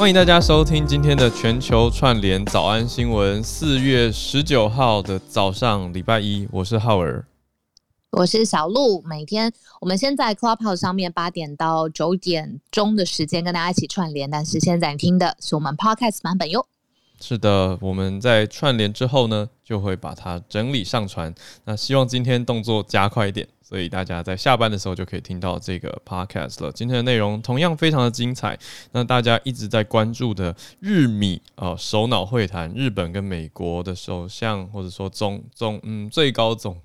[0.00, 7.26] 欢迎大家收听今天的全球串联早安新闻，四月十九号的早上，礼拜一，我是浩儿，
[8.12, 9.00] 我是小鹿。
[9.02, 16.66] 每天我们先在 Clubhouse 上面八点到九点钟的时间跟大家一起串联，但是现在听的是我们 Podcast 版本哟。
[17.20, 21.32] 是的，我们在串联之后呢，就会把它整理上传。
[21.64, 23.46] 那希望今天动作加快一点。
[23.62, 26.72] 所以大家在下班的时候就可以听到这个 podcast 了。
[26.72, 28.58] 今天的内容同样非常的精彩。
[28.90, 36.76] 那大家一直在关注的日米啊首脑会谈，日本跟美国的首相或者说总总嗯最高总，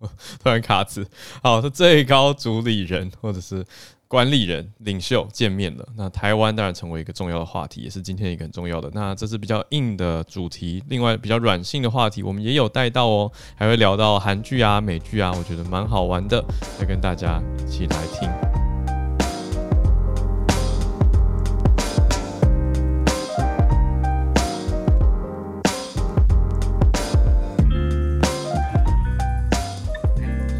[0.42, 1.06] 突然卡词，
[1.42, 3.64] 好，是最高主理人或者是。
[4.10, 8.90] 管理人领袖见面了，那台湾当然成为一个重要的话题，也是今天一个很重要的。
[8.94, 16.42] 那这是比较硬的主题，另外比较软性的话题，我们也有带到哦，还会聊到韩剧啊、美剧啊，我觉得蛮好玩的，
[16.80, 18.47] 来跟大家一起来听。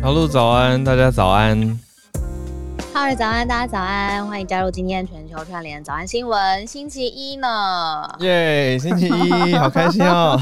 [0.01, 1.79] 小鹿早安，大家早安。
[2.95, 8.09] 哈喽，早安，大家早安，欢迎加入今天全球串联早安新闻，星期一呢？
[8.21, 10.41] 耶，星期一， 好开心哦！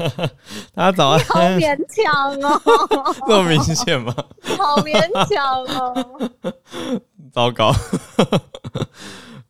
[0.74, 2.60] 大家早安，好勉强哦，
[3.26, 4.14] 这么明显吗？
[4.58, 4.94] 好勉
[5.34, 6.30] 强哦，
[7.32, 7.74] 糟糕，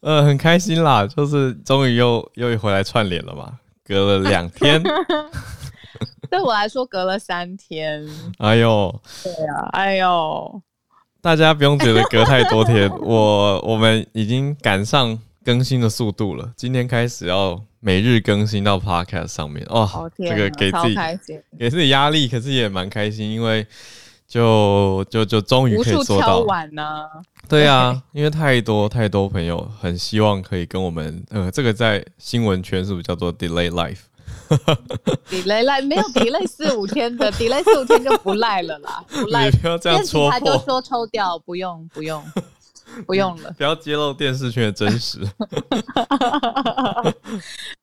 [0.00, 3.52] 呃，很开心啦，就是终于又又回来串联了嘛，
[3.84, 4.82] 隔了两天，
[6.34, 8.04] 对我来说隔了三天，
[8.38, 10.62] 哎呦，对啊，哎呦。
[11.20, 16.52] 大家不用觉得隔太多天，我我们已经赶上更新的速度了。
[16.56, 20.96] 今天开始要每日更新到 Podcast 上面哦，这个给自己
[21.56, 23.64] 给自己压力，可是也蛮开心，因为
[24.27, 26.44] 就就就终于可以做到。
[27.48, 34.00] 对啊，因为太多太多朋友很希望可以跟我们，呃，这个在新闻圈是不是叫做 Delay Life？
[35.30, 39.50] delay 赖没有 delay 四五天的 delay 四五天就不赖了啦， 不赖。
[39.50, 40.30] 不要这样戳破。
[40.30, 42.22] 他就说抽掉，不用不用
[43.06, 43.50] 不用了。
[43.58, 45.18] 不要揭露电视圈的真实。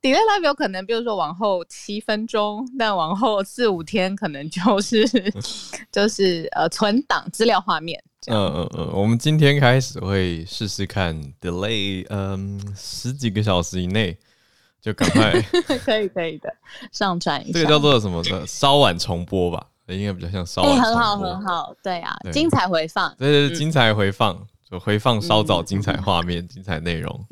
[0.01, 5.05] delay 赖有可能，比如说往后七分钟，但往后四五天可能就是
[5.91, 8.01] 就是呃存档资料画面。
[8.27, 14.17] 嗯嗯嗯，我们今天开始会试试看 delay，嗯，十几个小时以内。
[14.81, 15.39] 就赶快
[15.85, 16.51] 可以可以的
[16.91, 18.45] 上传一下，这个叫做什么的？
[18.47, 20.85] 稍晚重播吧，应该比较像稍晚重播。
[20.89, 27.25] 很好很好，对啊，精彩回放，对对对，精彩回放，就回放稍早精彩画面、精彩内容，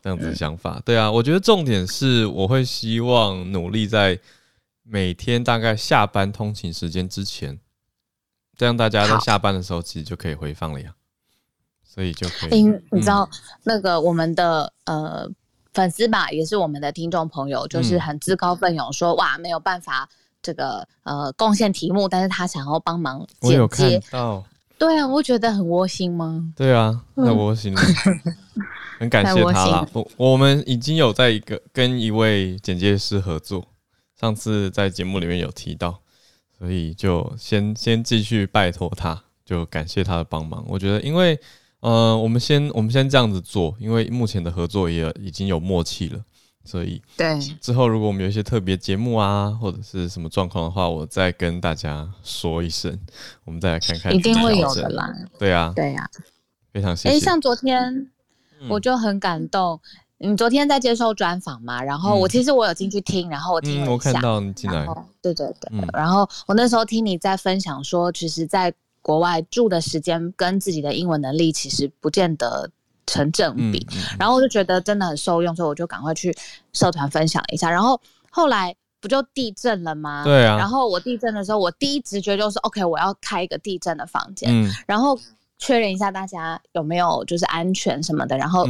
[0.00, 0.80] 这样子的想法。
[0.84, 4.16] 对啊，我觉得重点是，我会希望努力在
[4.84, 7.58] 每天大概下班通勤时间之前，
[8.56, 10.94] 这样大家在下班的时候其实就可以回放了呀，
[11.82, 12.62] 所以就可以。
[12.92, 13.28] 你知道
[13.64, 15.28] 那个我们的呃。
[15.72, 20.08] 粉丝吧，也是我们的听众朋友，就是很自告奋勇说、嗯、哇，没有办法
[20.42, 23.56] 这个呃贡献题目，但是他想要帮忙剪接。
[23.56, 24.44] 我有看到，
[24.78, 26.52] 对啊，我觉得很窝心吗？
[26.54, 28.34] 对啊，太窝心了，嗯、
[29.00, 29.88] 很感谢他啦。
[29.92, 33.66] 我我们已经有在一个跟一位剪接师合作，
[34.20, 36.00] 上次在节目里面有提到，
[36.58, 40.64] 所以就先先继续拜托他，就感谢他的帮忙。
[40.68, 41.40] 我觉得因为。
[41.82, 46.24] 呃，我们先我们先这样子做，因为目前的合作也已经有默契了，
[46.64, 47.36] 所以对。
[47.60, 52.96] 之后如果我们有一些特别节目啊，或者是什么状况的话，我再跟大家说一声，
[53.44, 54.14] 我们再来看看。
[54.14, 55.12] 一定会有的啦。
[55.40, 56.06] 对啊，对呀、啊，
[56.72, 57.16] 非常谢谢。
[57.16, 58.08] 哎，像昨天
[58.68, 59.80] 我就很感动，
[60.20, 64.86] 嗯、你昨天在接受专访嘛，然后我其实我有进去听，然后我听了一下、嗯、我看到你进来，
[65.20, 68.72] 对对对、嗯，然后我那时候听你在分享说，其实，在
[69.02, 72.70] 国外住的时间跟自己的英文能力其实不见得
[73.04, 76.34] 成正比，嗯嗯、然后我就觉得真的很受用，所以我就赶快去
[76.72, 77.68] 社团分享一下。
[77.68, 78.00] 然后
[78.30, 80.22] 后来不就地震了吗？
[80.24, 80.56] 对啊。
[80.56, 85.18] 然后我地震的时候，我第一直觉就是 OK，我要开一个地震的房间，嗯、然后
[85.58, 88.64] 确认一下大家有没有就是安全什么的，然后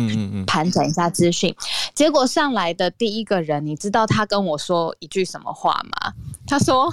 [0.46, 1.54] 盘整一下资讯。
[1.94, 6.14] 结果上来的第一个人，你知道他跟我说一句什么话吗？
[6.46, 6.92] 他说。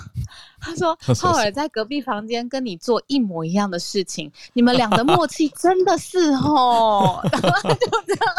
[0.62, 7.22] 他说：“浩尔在隔壁房间跟你做一模一样的事情，你们俩的 默契真的是哦。
[7.32, 8.36] ”然后他就这样，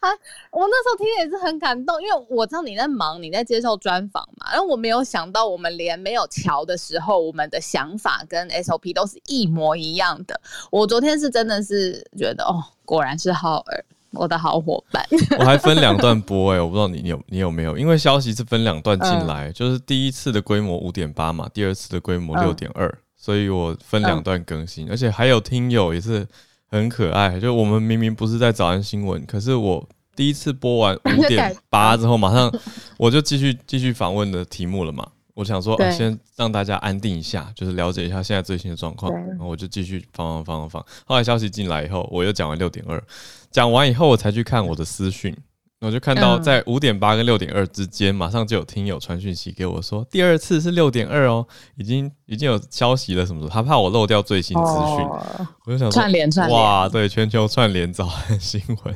[0.00, 0.08] 啊
[0.50, 4.50] 我那时候听也是很感动，因为我知道你在忙，你在接受专访嘛。
[4.52, 10.40] 然后我没有想到，我们连没有桥的时候，我们的想法跟 SOP 都是一模一样的。
[10.70, 13.84] 我昨天是真的是觉得，哦，果然是浩尔。
[14.12, 15.04] 我的好伙伴。
[15.38, 26.26] 我还分两段播哎、欸，我不知道你有你有没有，因为消息是分两段进来，嗯、就是第一次的规模五点八嘛，第二次的规模六点二，所以我分两段更新，嗯、而且还有听友也是
[26.70, 32.52] 很可爱，就我们明明不是在早安新闻，可是我第一次播完 五点八之后，马上
[32.98, 35.06] 我就继续继续访问的题目了嘛。
[35.34, 40.86] 我想说，啊，先让大家安定一下，就是了解一下现在最新的状况，然后我就继续放放放放。
[41.06, 43.00] 后来消息进来以后，我又讲完六点二，
[43.50, 45.36] 讲完以后我才去看我的私讯，
[45.80, 51.46] 我就看到在五点八跟六点二之间，马上就有听友传讯息给我说，第二次是六点二哦，
[51.76, 55.06] 已经已经有消息了什么的，他怕我漏掉最新资讯，
[55.64, 58.94] 我就想说串联串联，哇，对，全球串联早安新闻。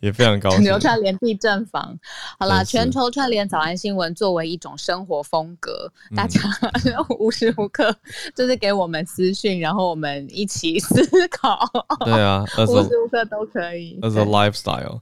[0.00, 0.62] 也非常高兴。
[0.62, 1.98] 全球串联地震房，
[2.38, 6.40] 好啦，全球串联早安新闻作为一种生活风格，嗯、大家
[7.18, 7.94] 无时无刻
[8.34, 11.58] 就是给我们私讯，然后我们一起思考。
[12.04, 13.98] 对啊， 无时无刻都可以。
[14.02, 15.00] As a lifestyle，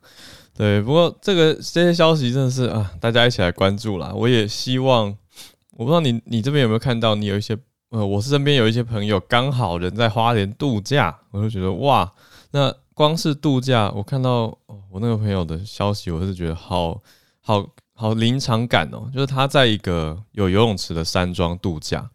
[0.57, 0.81] 对。
[0.81, 4.13] 不过这个这些消息真的是啊，大家一起来关注啦。
[4.15, 5.15] 我也希望，
[5.73, 7.57] 我不知道你你这边有没有看到，你有一些
[7.91, 12.11] 呃，我是身边有一些朋友刚好人在花莲度假，我就觉得哇，
[12.53, 12.75] 那。
[12.97, 14.47] 光是度假，我看到，
[14.91, 16.99] 我那个朋友的消息，我是觉得好
[17.43, 19.11] 好好临场感哦。
[19.13, 22.09] 就是他在一个有游泳池的山庄度假，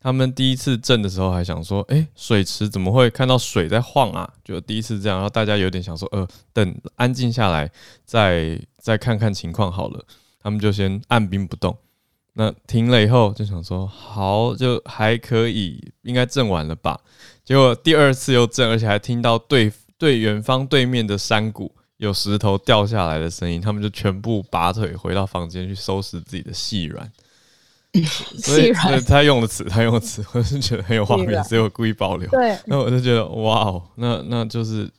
[0.00, 4.28] 他们第一次震的时候还想说，哎、水池怎么会看到水在晃啊？
[4.42, 7.70] 就第一次这样，然后大家有点想说，呃，等安静下来
[8.04, 10.04] 再再看看情况好了。
[10.42, 11.78] 他们就先按兵不动。
[12.32, 16.98] 那停了以后就想说，好，就还可以，应该震完了吧？
[17.44, 19.72] 结果第二次又震，而且还听到对。
[19.98, 27.10] 对远方对面的山谷有石头掉下来的声音，他们就全部拔腿回到房间去收拾自己的细软。
[28.42, 28.72] 所以
[29.06, 32.28] 他用的词，他用的词，我是觉得很有画面，所以我故意保留。
[32.30, 34.90] 对，那我就觉得哇哦，那那就是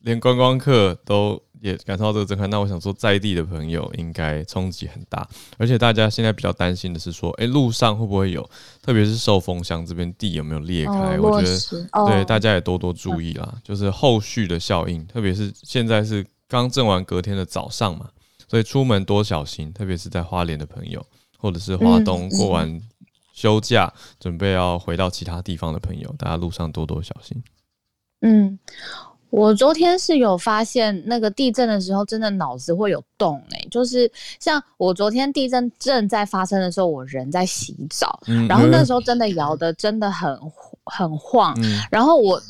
[0.00, 1.42] 连观光客都。
[1.64, 5.26] 也感受到这个震撼，那我想说，在地的朋友应该冲击很大，
[5.56, 8.46] 而且大家现在比较担心的是说，哎、欸，路上会不会有，
[8.82, 11.16] 特别是受风箱这边地有没有裂开？
[11.16, 18.10] 哦、我觉得、哦、对大家也多多注意啦，就是后续的效应，特别是现在是刚震完隔天的早上嘛，
[18.46, 21.02] 所以出门多小心，特别是在花莲的朋友，
[21.38, 22.78] 或者是花东过完
[23.32, 27.42] 休假、嗯、准备要回到其他地方的朋友，大家路上多多小心。
[28.20, 28.58] 嗯。
[29.34, 34.08] 我昨天是有发现，那个地震的时候，真的脑子会有动哎、欸，就是
[34.38, 40.38] 像我昨天地震正在发生的时候，我人在洗澡，嗯、然后那时候真的摇的真的很
[40.84, 42.40] 很晃，嗯、然后我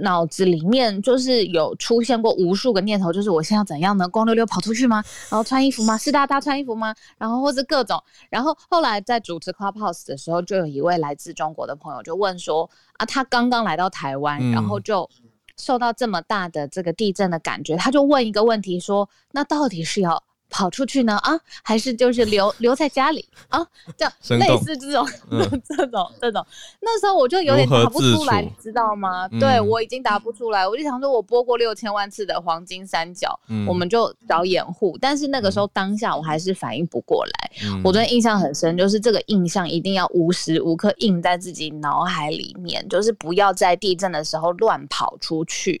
[0.00, 4.06] 脑子里面就是有出现过无数个念头，就是我现在要怎样呢？
[4.06, 5.02] 光溜溜跑出去吗？
[5.28, 5.98] 然后穿衣服吗？
[5.98, 6.94] 湿哒哒穿衣服吗？
[7.18, 8.00] 然后或是各种，
[8.30, 15.10] 然后后来在主持 Clubhouse 的时候，就有一位来自中国的朋友就问说啊，他刚刚来到台湾，嗯、然后就。
[15.58, 21.16] 受到这么大的这个地震的感觉，他就问一个问题说：“那到底是要？”跑出去呢？
[21.18, 23.24] 啊，还是就是留 留在家里？
[23.48, 23.64] 啊？
[23.96, 26.44] 这样类似这种、嗯、 这种这种，
[26.80, 29.28] 那时候我就有点答不出来，你知道吗？
[29.32, 34.96] 嗯、对我已经答不出来，我就想说，我播过六千万次的黄金三角，嗯、我们就找掩护。
[35.00, 37.50] 但是那个时候当下我还是反应不过来。
[37.64, 45.80] 嗯、我昨天印象很深，就是这个印象一定要无时无刻印在自己脑海里面，就是不要在地震的时候乱跑出去。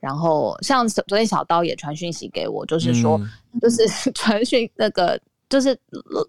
[0.00, 3.28] 然后像昨天小刀也传讯息给我，就是说，嗯、
[3.60, 5.76] 就是 传讯那个，就是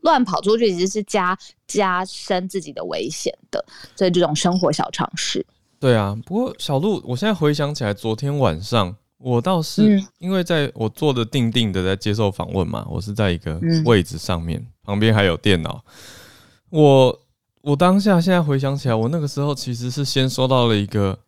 [0.01, 3.63] 乱跑出去其实是加加深自己的危险的，
[3.95, 5.45] 所以这种生活小常识。
[5.79, 15.83] 对啊，不过小鹿，我现在回想起来，昨天晚上我倒是因为在我坐的定定的在接受访问嘛，我是在一个位置上面，嗯、旁边还有电脑。
[16.69, 17.19] 我
[17.61, 21.19] 我当下现在回想起来，我那个时候其实是先收到了一个。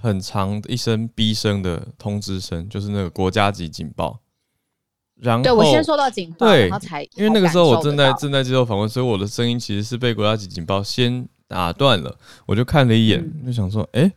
[0.00, 4.20] 很长一声逼声的通知声，就是那个国家级警报。
[5.16, 12.16] 然后，对我先收到警报，对，然后才因为那个时候我正在正在接受访问，所以我的声音其实是被国家级警报先打断了。
[12.46, 14.12] 我就看了一眼，嗯、就想说，哎、欸，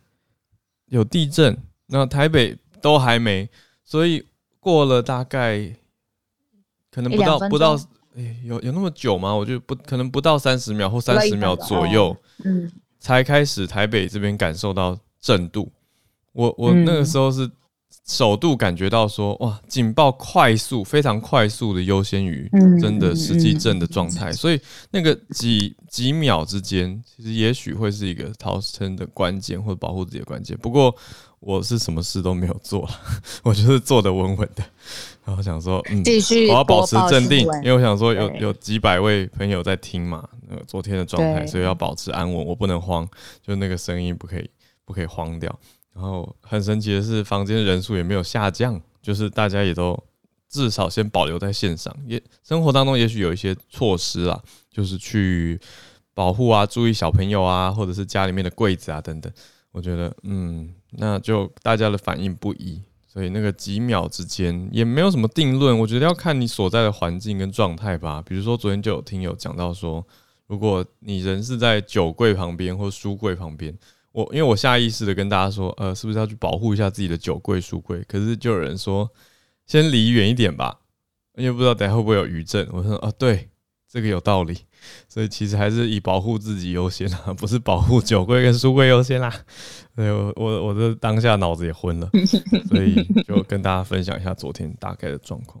[0.86, 1.54] 有地震，
[1.88, 3.46] 那台北都还没，
[3.84, 4.24] 所以
[4.58, 5.76] 过了大概
[6.90, 7.76] 可能不到不到，
[8.16, 9.34] 哎、欸，有有那么久吗？
[9.34, 14.98] 我就不可能不到三十秒或三十秒左右，嗯，才开始台北这边感受到。
[15.24, 15.72] 震度，
[16.32, 17.50] 我我那个时候是
[18.06, 22.46] 首度感觉到说，哇，警报快速，非常快速的优先于
[22.78, 30.54] 真的实际震的状态，所以那个几几秒之间，其实也许会是一个逃生的关键或者保护自己的关键。
[30.58, 30.94] 不过
[31.40, 32.86] 我是什么事都没有做，
[33.42, 34.62] 我就是坐的稳稳的，
[35.24, 43.08] 然后想说，嗯，继续，我要保持镇定，因为我想说有有几百位朋友在听嘛，那个昨天的状态，所以要保持安稳，我不能慌，
[43.40, 44.50] 就那个声音不可以。
[44.84, 45.58] 不可以慌掉，
[45.94, 49.98] 然后很神奇的是，房间人数也没有下降，就是大家也都
[50.48, 55.58] 至少先保留在线上，也生活当中也许有一些措施啦，就是去
[56.12, 59.32] 保护啊，注意小朋友啊，或者是家里面的柜子啊等等。
[59.72, 65.76] 我觉得，嗯，那就大家的反应不一，所以那个几秒之间也没有什么定论。
[65.76, 68.22] 我觉得要看你所在的环境跟状态吧。
[68.24, 70.06] 比如说昨天就有听友讲到说，
[70.46, 73.76] 如果你人是在酒柜旁边或书柜旁边。
[74.14, 78.00] 我因为我下意识的跟大家说，呃，是不是要去保护一下自己的酒柜、书柜？
[78.06, 79.10] 可是就有人说，
[79.66, 80.78] 先离远一点吧，
[81.36, 82.64] 因为不知道等下会不会有余震。
[82.70, 83.48] 我说，啊，对，
[83.90, 84.56] 这个有道理，
[85.08, 89.34] 所以其实还是以保护自己优先啊，不是保护酒柜跟书柜优先啦。
[89.96, 92.08] 对，我我我的当下脑子也昏了，
[92.70, 95.60] 所以就跟大家分享一下昨天大概的状况。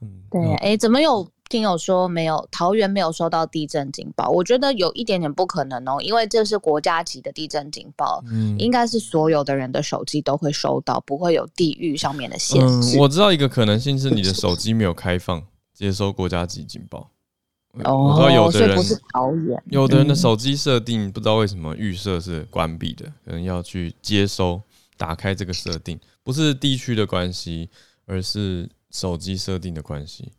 [0.00, 1.30] 嗯，对，哎、欸，怎么有？
[1.54, 12.96] 听友说没有，桃园没有收到地震警报，我觉得有一点点不可能哦，因为这是国家级的地震警报，嗯，应该是所有的人的手机都会收到，不会有地域上面的限制。
[12.96, 15.40] 嗯，我知道一个可能性是你的手机没有开放
[15.72, 17.08] 接收国家级警报。
[17.84, 24.60] 哦，我知道有的人不是桃园，有的人的手机设定不知道为什么预设是关闭的，可能要去接收
[24.96, 27.70] 打开这个设定，不是地区的关系，
[28.06, 30.32] 而是手机设定的关系。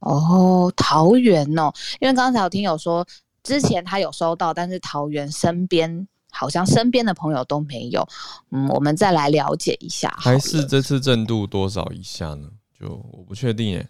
[0.00, 3.06] 哦，桃园哦，因为刚才有听友说，
[3.42, 8.06] 之前他有收到，但是桃园身边好像身边的朋友都没有。
[8.50, 10.14] 嗯，我们再来了解一下。
[10.18, 12.48] 还是这次震度多少以下呢？
[12.78, 13.88] 就我不确定耶。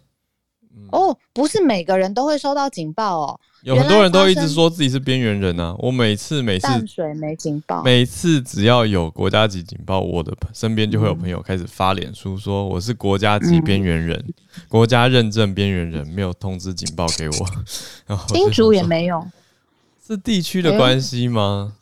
[0.73, 3.39] 嗯、哦，不是每个人都会收到警报哦。
[3.63, 5.75] 有很多人都一直说自己是边缘人啊！
[5.77, 14.33] 我每次每次淡水没警报，每次只要有国家级警报，我的身边就会有朋友开始发脸书说我是国家级边缘人，嗯、
[14.67, 17.35] 国家认证边缘人，没有通知警报给我。
[18.07, 19.23] 然后新竹也没有，
[20.07, 21.73] 是地区的关系吗？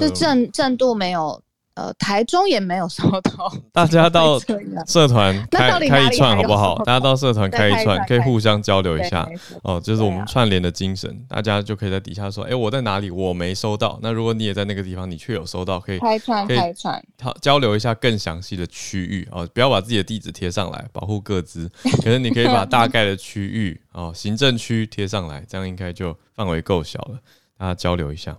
[0.00, 1.42] 是震震度没有。
[1.80, 3.50] 呃，台中也没有收到。
[3.72, 4.38] 大家到
[4.86, 6.76] 社团开开一串好不好？
[6.84, 9.26] 大家到社团开一串，可以互相交流一下
[9.62, 9.80] 哦。
[9.80, 13.10] 就是我们串联的精神，大家就可以在底下说：“哎，我在哪里？
[13.10, 19.48] 我没收到。”那如果你也在那个地方，你却有收到，可以开串开串，好交流一下更详细的区域哦。
[19.54, 21.66] 不要把自己的地址贴上来，保护各自。
[22.04, 27.18] 可是你可以把大概的区域哦，行政区贴上来，这样应该就范围够小了。
[27.56, 28.36] 大家交流一下。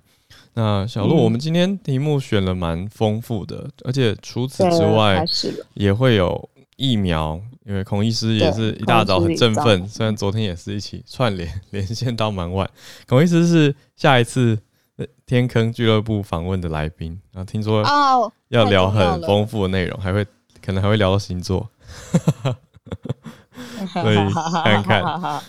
[0.53, 5.23] 那小鹿，我们今天题目选了蛮丰富的，嗯，而且除此之外
[5.73, 12.69] 也会有疫苗，因为孔医师也是一大早很振奋，虽然昨天也是一起串联 连线到蛮晚。
[13.07, 14.59] 孔医师是下一次
[15.25, 17.81] 天坑俱乐部访问的来宾，然后听说
[18.49, 20.25] 要聊很丰富的内容，还会
[20.61, 21.69] 可能还会聊到星座。
[23.93, 24.15] 所以
[24.83, 25.41] 看看，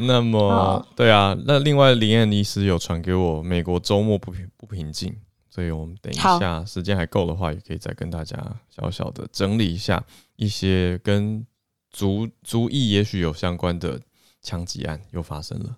[0.00, 5.14] 那么对啊，那另外林燕医师有传给我，美国周末不平不平静，
[5.48, 8.36] 所以我们等一下时间还够的话，也可以再跟大家
[8.68, 10.02] 小小的整理一下
[10.36, 11.44] 一些跟
[11.90, 14.00] 族族裔也许有相关的
[14.42, 15.76] 枪击案又发生了。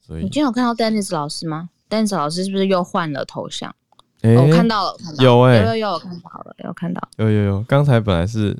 [0.00, 3.74] 所以你今天有看到 Dennis 老师吗？Dennis 老师是不是又换了头像？
[4.22, 4.46] 欸哦？
[4.46, 8.56] 我看到了，看到了有哎、欸，有有有，看到了，有看到，有有有，刚才本来是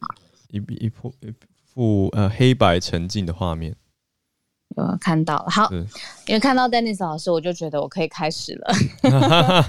[0.50, 1.32] 一笔一破一。
[1.74, 3.74] 副呃黑白沉静的画面，
[4.76, 5.70] 有看到了好，
[6.26, 8.74] 因为看到 Dennis 老师，我就觉得我可以开始了。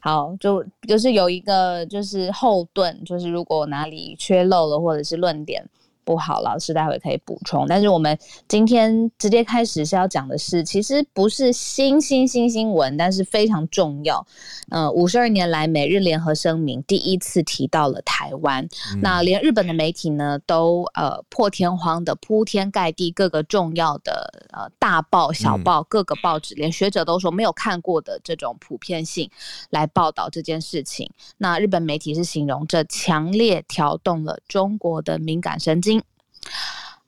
[0.00, 5.66] 好，就就是有一个就是后盾，就是如果哪里缺漏了，或者是论点。
[6.08, 7.66] 不好，老师待会可以补充。
[7.68, 14.26] 但是我们今天直接开始是要讲的是，其实不是新新新新闻，但是非常重要。
[14.70, 18.64] 呃，五十二年来，美日联合声明第一次提到了台湾。
[18.94, 19.00] 嗯。
[19.02, 29.30] 那连日本的媒体呢，都呃破天荒的铺天盖地，各个重要的呃大报小报各个报纸，连学者都说没有看过的这种普遍性
[29.68, 31.10] 来报道这件事情。
[31.36, 35.97] 那日本媒体是形容这强烈挑动了中国的敏感神经。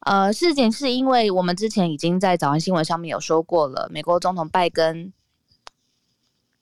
[0.01, 5.13] 呃，事情是因为我们之前已经在早安新闻上面有说过了，美国总统拜登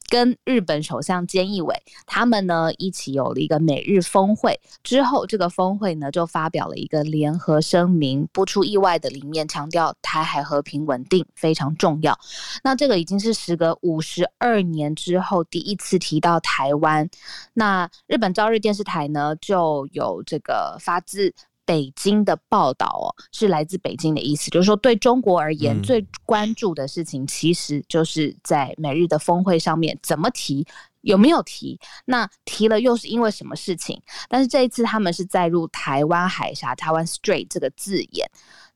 [0.08, 12.18] 跟日本首相菅义伟他们呢一起有了一个美日峰会，之后这个峰会呢就发表了一个联合声明，不出意外的里面强调台海和平稳定非常重要。
[12.64, 17.08] 那这个已经是时隔五十二年之后第一次提到台湾。
[17.54, 21.32] 那日本朝日电视台呢就有这个发自。
[21.68, 30.66] 北京的报道哦，是来自北京的意思，就是说对中国而言，最关注的事情其实就是在美日的峰会上面怎么提，
[31.02, 34.00] 有没有提，那提了又是因为什么事情？
[34.30, 38.26] 但是这一次他们是载入台湾海峡、台湾 Strait 这个字眼。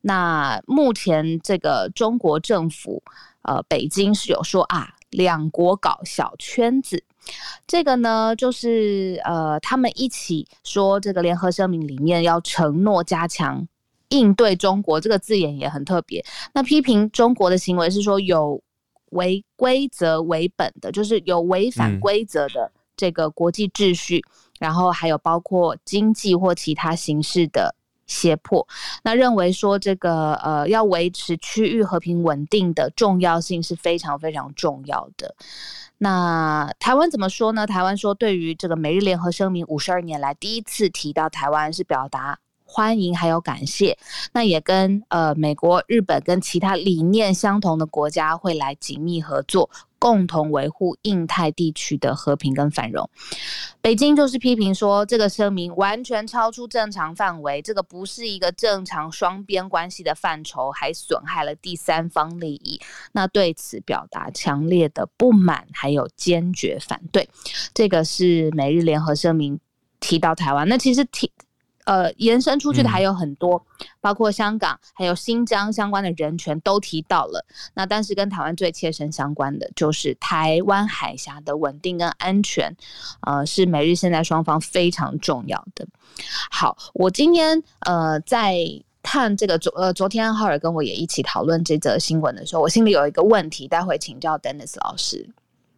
[0.02, 3.02] 那目前这个中国政府，
[3.40, 4.92] 呃，北京是有说啊。
[5.12, 7.02] 两国搞小圈子。
[7.68, 13.66] 这个呢，就是呃，他们一起说这个联合声明里面要承诺加强
[14.08, 16.24] 应对中国，这个字眼也很特别。
[16.52, 18.60] 那批评中国的行为是说有
[19.10, 27.72] 违规则为本的，就是有违反规则的这个国际秩序，嗯、然后还有包括经济或其他形式的
[28.12, 28.66] 胁迫。
[29.02, 35.34] 那认为说这个呃，要维持区域和平稳定的重要性是非常非常重要的。
[35.98, 37.66] 那台湾怎么说呢？
[37.66, 43.96] 台湾说，对于这个美日联合声明五十二年来第一次提到台湾，是表达欢迎还有感谢。
[44.32, 49.70] 那也跟呃美国、日本跟其他理念相同的国家会来紧密合作。
[50.02, 53.08] 共同维护印太地区的和平跟繁荣。
[53.80, 62.80] 北京就是批评说，这个声明完全超出正常范围，这个不是一个正常双边关系的范畴，还损害了第三方利益。
[63.12, 67.28] 那对此表达强烈的不满，还有坚决反对。
[67.72, 69.60] 这个是美日联合声明
[70.00, 71.30] 提到台湾，那其实提。
[71.84, 77.44] 呃，延伸出去的还有很多，嗯、包括香港还有新疆相关的人权都提到了。
[77.74, 82.76] 那但是跟台湾最切身相关的就是台湾海峡的稳定跟安全，
[83.22, 85.84] 呃，是美日现在双方非常重要的。
[86.50, 88.56] 好，我今天呃在
[89.02, 95.28] 看这个昨呃昨天浩尔跟我也一起讨论这则新闻的时候，我心里有一个问题，待会请教 Dennis 老师。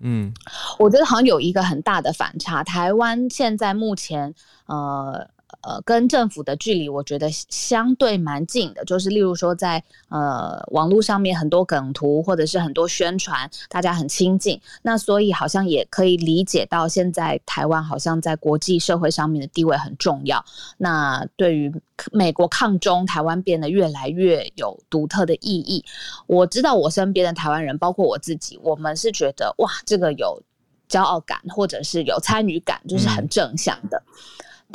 [0.00, 0.34] 嗯，
[0.78, 4.34] 我觉得好像有一个很大的反差，台湾现在目前
[4.66, 5.26] 呃。
[5.66, 8.84] 呃，跟政府的距离，我觉得相对蛮近的。
[8.84, 14.60] 就是例如说在，呃网络上面很多梗图，或者是很多宣传，大家很亲近。
[14.82, 20.44] 那所以好像也可以理解到，现在台湾好像在国际社会上面的地位很重要。
[20.76, 21.72] 那对于
[22.12, 25.82] 美国抗中，台湾变得越来越有独特的意义。
[26.26, 30.42] 我知道我身边的台湾人，包括我自己，我们是觉得哇，这个有
[30.90, 33.96] 骄傲感，或者是有参与感，就是很正向的。
[33.96, 34.14] 嗯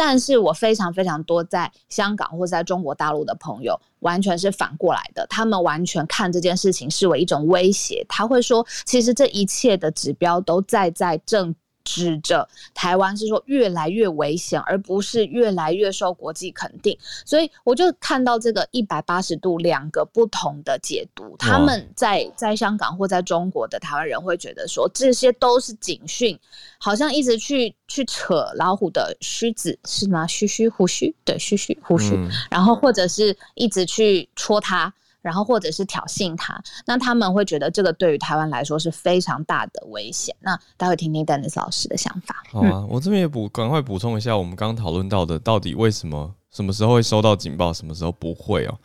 [0.01, 8.05] 但是我非常非常多在香港或在中国大陆的朋友，完全是反过来的，他们完全看这件事情视为一种威胁。
[8.07, 11.53] 他会说，其实这一切的指标都在在正。
[11.89, 16.95] 指着台湾是说越来越危险，而不是越来越受国际肯定。
[17.25, 21.35] 所以我就看到这个一百八十度两个不同的解读。
[21.39, 26.37] 他们在在香港或在中国的台湾人会觉得说，这些都是警讯，
[26.77, 30.27] 好像一直去去扯老虎的须子是吗？
[30.27, 34.93] 须须胡须对，须须胡须，嗯、然后或者是一直去戳他。
[35.22, 40.36] 然后或者是挑衅他，那他们会觉得这个对于台湾来说是非常大的危险。
[40.40, 42.44] 那待会听听 Dennis 老师的想法。
[42.51, 48.77] 好啊，我这边也补，赶快补充一下，我们刚刚讨论到的，到底为什么什么时候会收到警报，什么时候不会哦？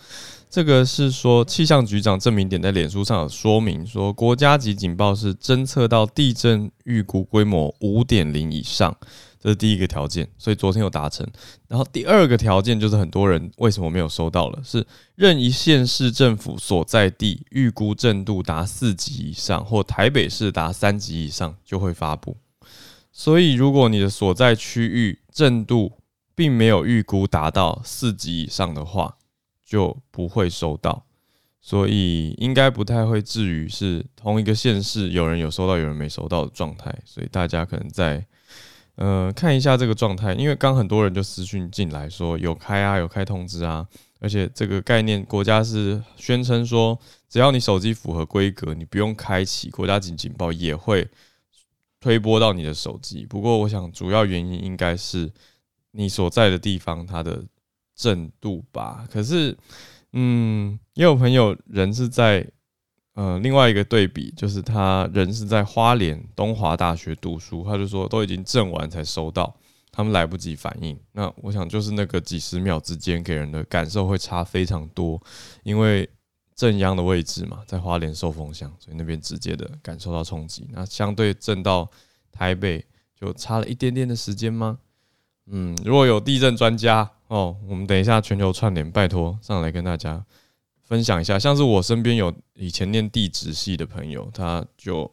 [0.51, 8.97] 这个是说气象局长郑明点在脸书上有说明说，国家级警报是侦测到地震预估规模五点零以上。
[9.45, 11.27] 这是第一个条件，所以昨天有达成。
[11.69, 14.59] 然后第二个条件就是很多人为什么没有收到了？
[14.65, 22.39] 是任一县市政府所在地预估震度达四级以上，或台北市达三级以上就会发布。
[23.13, 25.93] 所以如果你的所在区域震度
[26.35, 29.19] 并没有预估达到四级以上的话，
[29.63, 31.05] 就不会收到。
[31.61, 36.99] 所以应该不太会至于是同一个县市有人有收到，有人没收到的状态。
[37.05, 38.27] 所以大家可能在。
[38.97, 43.87] 呃，看一下这个状态，因为刚很多人就私讯进来说有开啊，有开通知啊，
[44.21, 51.09] 而且这个概念国家是宣称说，只要你手机符合规格，你不用开启国家级警报也会
[51.99, 53.27] 推播到你的手机。
[53.27, 55.33] 不过，我想主要原因应该是
[55.91, 57.43] 你所在的地方它的
[57.97, 59.05] 震度吧。
[59.11, 59.57] 可是，
[60.13, 62.47] 嗯，也有朋友人是在。
[63.15, 69.55] 呃，另外一个对比就是他人是在花莲东华大学读书，他就说都已经震完才收到，
[69.93, 70.99] 他们来不及反应。
[71.13, 75.23] 那我想就是那个几十秒之间给人的感受会差非常多，
[75.63, 76.09] 因为
[76.57, 80.69] 震央的位置嘛，在花莲受风向，所以那边直接的感受到冲击。
[80.73, 81.89] 那相对震到
[82.33, 84.79] 台北就差了一点点的时间吗？
[85.47, 90.25] 嗯，如果有地震专家哦，我们等一下全球串联，拜托上来跟大家。
[90.85, 95.11] 分享一下，像是我身边有以前念地质系的朋友，他就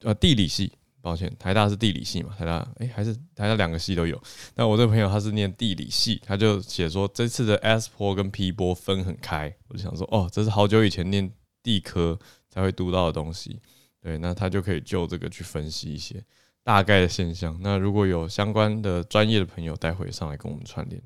[0.00, 4.20] 呃地理系，抱歉，台大是地理系嘛，台大哎、还是台大两个系都有。
[4.54, 11.30] 那我这朋友他是念地理系，他就写说这次的 S 波跟 P 波分很开，我就想说哦，这是好久以前念
[11.62, 13.60] 地科才会读到的东西。
[14.00, 16.24] 对，那他就可以就这个去分析一些
[16.64, 17.58] 大概的现象。
[17.60, 21.02] 那如果有相关的专业的朋友，待会上来跟我们串联。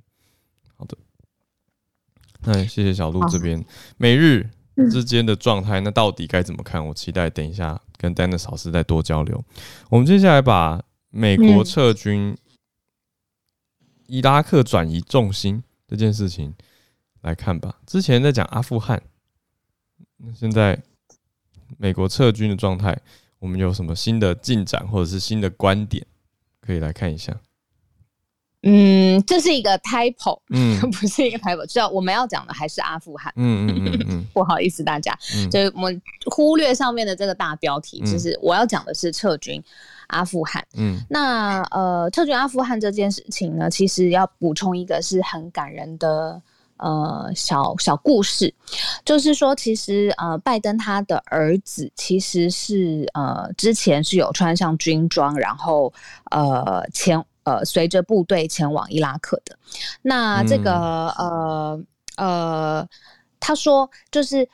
[0.77, 0.97] 好的。
[2.47, 3.65] 那谢谢小鹿这边
[3.97, 4.49] 美日
[4.91, 6.85] 之间的状态，那到底该怎么看？
[6.87, 9.43] 我期待等一下跟 Dennis 老师再多交流。
[9.89, 12.37] 我们接下来把美国撤军
[14.07, 16.55] 伊拉克转移重心这件事情
[17.23, 17.79] 来看吧。
[17.87, 19.03] 之前在讲阿富汗，
[20.19, 20.83] 那现在
[21.79, 23.01] 美国撤军的状态，
[23.39, 26.05] 我们有什么新的进展或者是新的观点
[26.61, 27.41] 可以来看一下？
[28.67, 36.01] 嗯，这是一个 typo，嗯， 不是一个 typo，知道我们要讲的还是阿富汗，嗯嗯嗯嗯， 不好意思大家，嗯、就是我们
[36.31, 39.63] 忽略上面的这个大标题，嗯、就是我要讲的是撤军
[40.07, 46.41] 阿富汗，嗯，那呃，撤军阿富汗这件事情呢，其实要补充一个是很感人的
[46.79, 48.55] 呃小小故事，
[49.05, 55.93] 就是说其实呃拜登他的儿子其实是呃之前是有穿上军装，然后
[56.31, 57.23] 呃前。
[57.45, 59.57] 呃，随着部队前往伊拉克的，
[60.03, 62.89] 那这个、嗯、呃呃，
[63.39, 64.49] 他说就是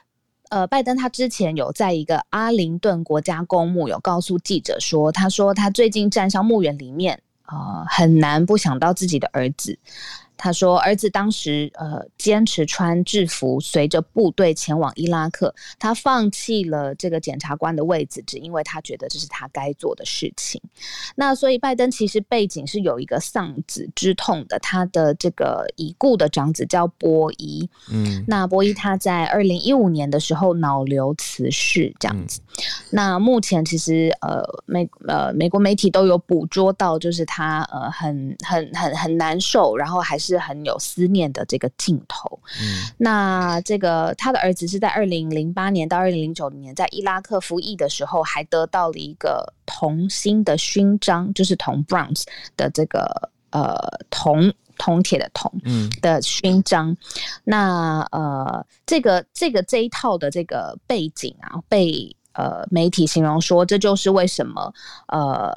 [0.51, 9.79] 呃，拜登他之前有在一个阿灵顿国家公墓有告诉记者说，他说他最近站上墓园里面，呃，很难不想到自己的儿子。
[10.43, 15.55] 他说，儿子当时呃坚持穿制服，随着部队前往伊拉克。
[15.79, 20.59] 他放弃了这个检察官的位置，只因为他觉得这是他该做的事情。
[21.15, 24.59] 那所以拜登其实背景是有一个丧子之痛的。
[24.61, 32.41] 他的这个已故的长子叫波伊，嗯，那波伊他在二零一五年的时候脑瘤辞世，这样子。
[32.41, 40.30] 嗯、那目前其实呃美呃美国媒体都有捕捉到，就是他呃很很很很难受，然后还是。
[40.35, 42.41] 是很有思念的这个镜头。
[42.61, 52.25] 嗯，那这个他的儿子是在二零零八年到二零零九年在伊拉克服役的时候，还得到了一个铜星的勋章，就是铜 bronze
[52.57, 53.77] 的这个呃
[54.11, 56.97] 铜铜铁的铜嗯的勋章。
[57.45, 64.73] 那呃这个这个这一套的这个背景啊，被呃媒体形容说，这就是为什么
[65.09, 65.53] 呃。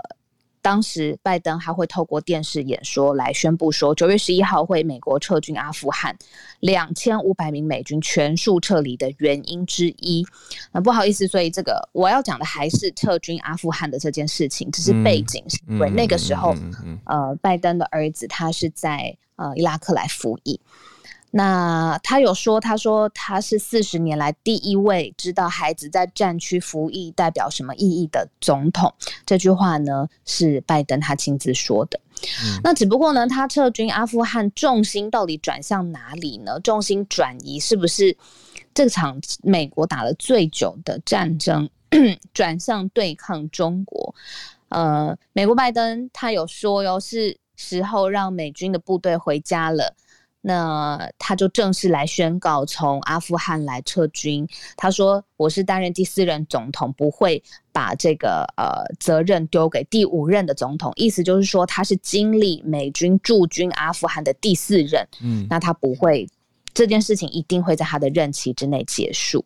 [0.64, 6.18] 当时拜登还会透过电视演说来宣布说，九月十一号会美国撤军阿富汗，
[6.62, 10.26] 两千五百名美军全数撤离的原因之一。
[10.72, 16.56] 那不好意思，所以这个我要讲的还是撤军阿富汗的这件事情，只是背景是因为那个时候，
[17.04, 20.58] 呃，拜登的儿子他是在呃伊拉克来服役。
[21.36, 28.94] 那他有说，他说他是四十年来第一位知道孩子在战区服役代表什么意义的总统。
[29.26, 32.00] 这句话呢是拜登他亲自说的。
[32.46, 36.60] 嗯、那只不过呢，他撤军阿富汗重心到底转向哪里呢？
[36.60, 38.16] 重心转移是不是
[38.72, 41.68] 这场美国打了最久的战争
[42.32, 44.14] 转向对抗中国？
[44.70, 49.96] 呃，美国拜登他有说哟，是时候让美军的部队回家了。
[50.46, 54.46] 那他就正式来宣告从阿富汗来撤军。
[54.76, 60.92] 他说：“我是担任第四任总统，不会把这个呃责任丢给第五任的总统。
[60.98, 65.08] 意思就是说，他是经历美军驻军阿富汗的第四任。
[65.22, 66.28] 嗯，那他不会
[66.74, 69.46] 这件事情一定会在他的任期之内结束。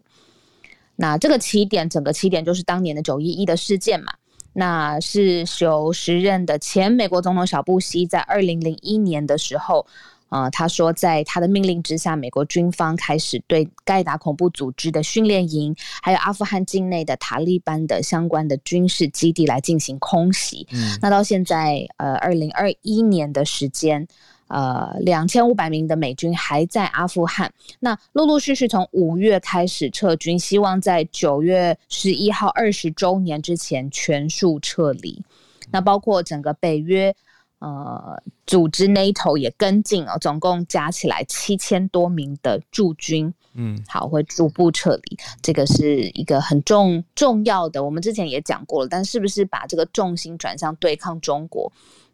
[0.95, 4.11] 那这个起点，整个起点就是当年的九一一的事件嘛。
[4.51, 9.85] 那是由时任的前美国总统小布希在二零零一年的时候。”
[10.29, 20.67] 啊、呃，他说，在他的命令之下，美国军方开始对盖达恐怖组织的训练营，还有阿富汗境内的塔利班的相关的军事基地来进行空袭。
[20.73, 24.05] 嗯，那到现在，呃，二零二一年的时间，
[24.49, 27.49] 呃，两千五百名的美军还在阿富汗。
[27.79, 35.23] 那陆陆续续从五月开始撤军，希望在九月十一号二十周年之前全数撤离。
[35.71, 37.15] 那包括整个北约。
[37.59, 47.83] 呃，组织 NATO 也跟进哦，总共加起来七千多名的驻军，嗯，好，会逐步撤离，这个是一个很重重要的。
[47.83, 51.71] 我们之前也讲过了，但是不是把这个重心转向对抗中国？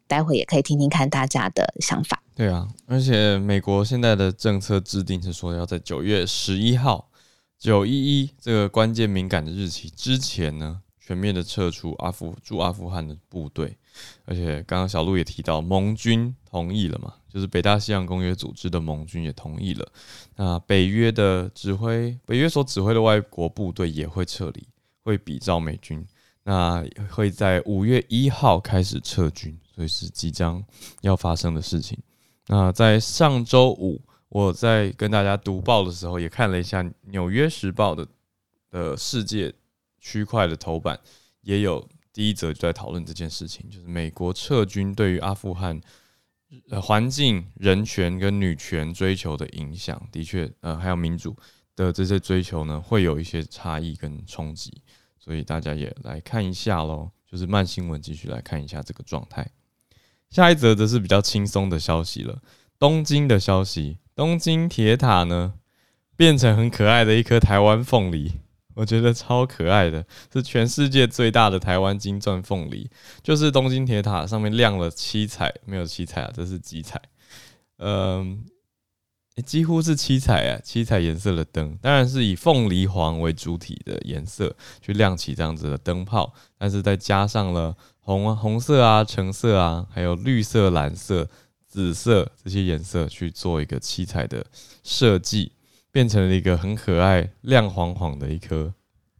[0.08, 2.21] 待会也可以听听看大家的想法。
[2.36, 7.10] 对啊，而且美国现在的政策制定是说，要在九月十一号
[7.58, 13.77] 九一一这个关键敏感的日期之前呢，全面的撤出阿富驻阿富汗的部队。
[14.25, 19.91] 而且刚刚小鹿也提到，盟军同意了嘛，就是北大西洋公约组织的盟军也同意了。
[20.36, 24.67] 那北约的指挥，北约所指挥的外国部队也会撤离，
[25.03, 26.06] 会比照美军。
[26.43, 30.63] 那会在五月一号开始撤军，所以是即将
[31.01, 31.97] 要发生的事情。
[32.47, 38.08] 那在上周五，我在跟大家读报的时候，也看了一下《纽约时报》的
[38.69, 39.53] 的世界
[39.99, 40.99] 区块的头版，
[41.41, 41.88] 也有。
[42.13, 45.82] 第一则就在讨论这件事情，就是美国撤军对于阿富汗
[46.69, 51.36] 呃环境、人权跟女权追求的影响，的确呃还有民主
[51.76, 54.82] 的这些追求呢，会有一些差异跟冲击。
[55.17, 57.10] 所以大家也来看一下喽。
[57.26, 59.49] 就是慢新闻继续来看一下这个状态。
[60.30, 62.43] 下一则则是比较轻松的消息了，
[62.78, 65.56] 东京的消息，东京铁塔呢
[66.15, 68.34] 变成很可爱的一颗台湾凤梨，
[68.73, 72.89] 我觉得超可爱的，是全世界最大的台湾金钻凤梨，
[73.21, 77.01] 就是东京铁塔上面亮了七彩，没有七彩啊，这是几彩？
[77.77, 78.45] 嗯。
[79.47, 91.27] 几乎是七彩啊，七彩颜色的灯，当然是以凤梨黄为主体的颜色去亮起这样子的灯泡，但是再加上了红啊、红色啊、橙色啊，还有绿色、蓝色、
[91.67, 94.45] 紫色这些颜色去做一个七彩的
[94.83, 95.51] 设计，
[95.93, 98.73] 变成了一个很可爱、亮晃晃的一颗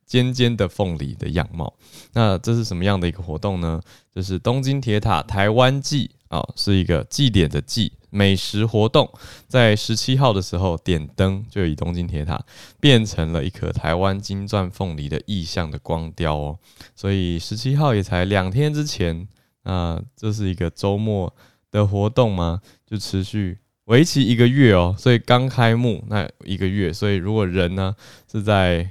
[0.05, 1.73] 尖尖的凤梨的样貌。
[2.13, 3.79] 那这是什么样的一个活动呢？
[4.13, 7.93] 这是东京铁塔台湾祭啊，是一个祭典的祭。
[8.09, 9.12] 美食活动
[9.47, 12.39] 在十七号的时候点灯，就以东京铁塔
[12.79, 16.59] 变成了一颗台湾金钻凤梨的意象的光雕哦。
[16.95, 19.27] 所以十七号也才两天之前，
[19.63, 21.33] 那这是一个周末
[21.71, 22.62] 的活动吗？
[22.86, 24.96] 就持续为期一个月哦。
[24.98, 27.96] 所以刚开幕那一个月，所以如果人呢
[28.32, 28.89] 是在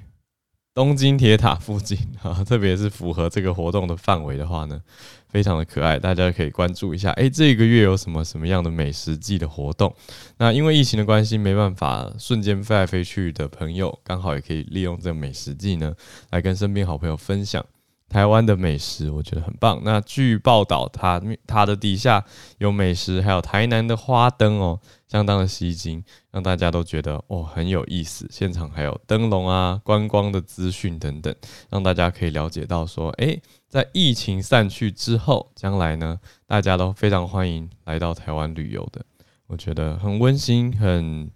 [0.75, 4.81] 东京铁塔附近啊，特别是符合这个活动的范围的话呢，
[5.29, 7.11] 非常的可爱，大家可以关注一下。
[7.11, 9.95] 哎、欸，这个月有什么什么样的美食季的活动？
[10.39, 15.95] 那因为疫情的关系，没办法瞬间飞来飞去的朋友，刚好也可以利用这个美食季呢，
[16.31, 17.63] 来跟身边好朋友分享
[18.12, 19.81] 台湾的美食，我觉得很棒。
[19.83, 22.22] 那据报道，它它的底下
[22.59, 28.29] 有美食，还有台南的花灯哦，相当的吸睛，让大家都觉得哦很有意思。
[28.31, 31.35] 现场还有灯笼啊、观光的资讯等等，
[31.70, 33.42] 让大家可以了解到说，哎、欸。
[33.72, 39.03] 在疫情散去之后，将来呢，大家都非常欢迎来到台湾旅游的，
[39.46, 41.31] 我觉得很温馨、很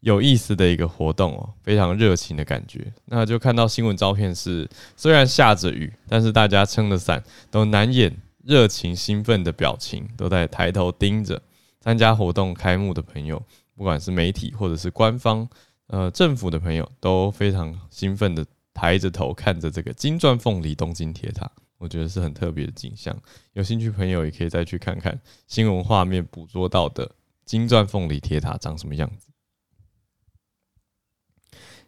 [0.00, 2.92] 有意思的一个活动哦，非常热情的感觉。
[3.04, 11.40] 那就看到新闻照片是，虽然下着雨，但是大家撑着伞，都难掩热情兴奋的表情，都在抬头盯着
[11.80, 13.42] 参加活动开幕的朋友，
[13.76, 15.48] 不管是媒体或者是官方、
[15.86, 21.50] 呃政府的朋友，都非常兴奋的抬着头看着这个金钻凤梨东京铁塔。
[21.76, 23.16] 我觉得是很特别的景象，
[23.54, 27.10] 有兴趣朋友也可以再去看看新闻画面捕捉到的
[27.46, 29.29] 金钻凤梨铁塔长什么样子。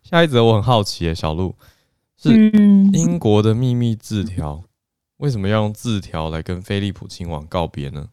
[0.03, 1.55] 下一则我很好奇耶，小鹿
[2.17, 2.51] 是
[2.93, 4.63] 英国的秘密字条，
[5.19, 8.09] 为什么要用字条来跟菲利普亲王告别呢？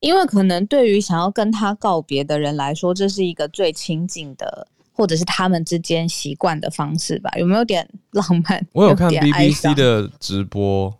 [0.00, 4.68] 因为可能对于想要跟他告别的人来说，这是一个最亲近的。
[4.92, 8.66] 或者是他们之间习惯的方式吧，有没有点浪漫？
[8.72, 10.94] 我有看 BBC 的直播，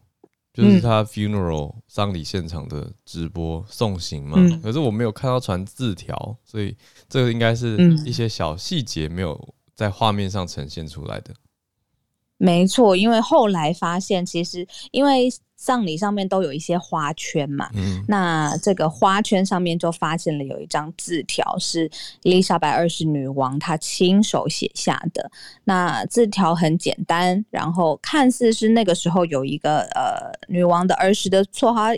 [0.54, 4.38] 就是他 funeral 丧礼现场的直播送行嘛。
[4.38, 6.74] 嗯、可是我没有看到传字条，所以
[7.10, 11.32] 这个应该是一些小细节没有在画面上呈现出来的。
[12.36, 15.32] 没错，因为后来发现，其实因为。
[15.62, 21.84] 葬礼上面都有一些花圈嘛，嗯，那这个花圈上面就发现了有一张字条，是
[22.22, 25.30] 伊丽莎白二世女王她亲手写下的。
[25.64, 31.92] 那字条很简单，然后看似是那个时候有一个呃女王的儿时的绰号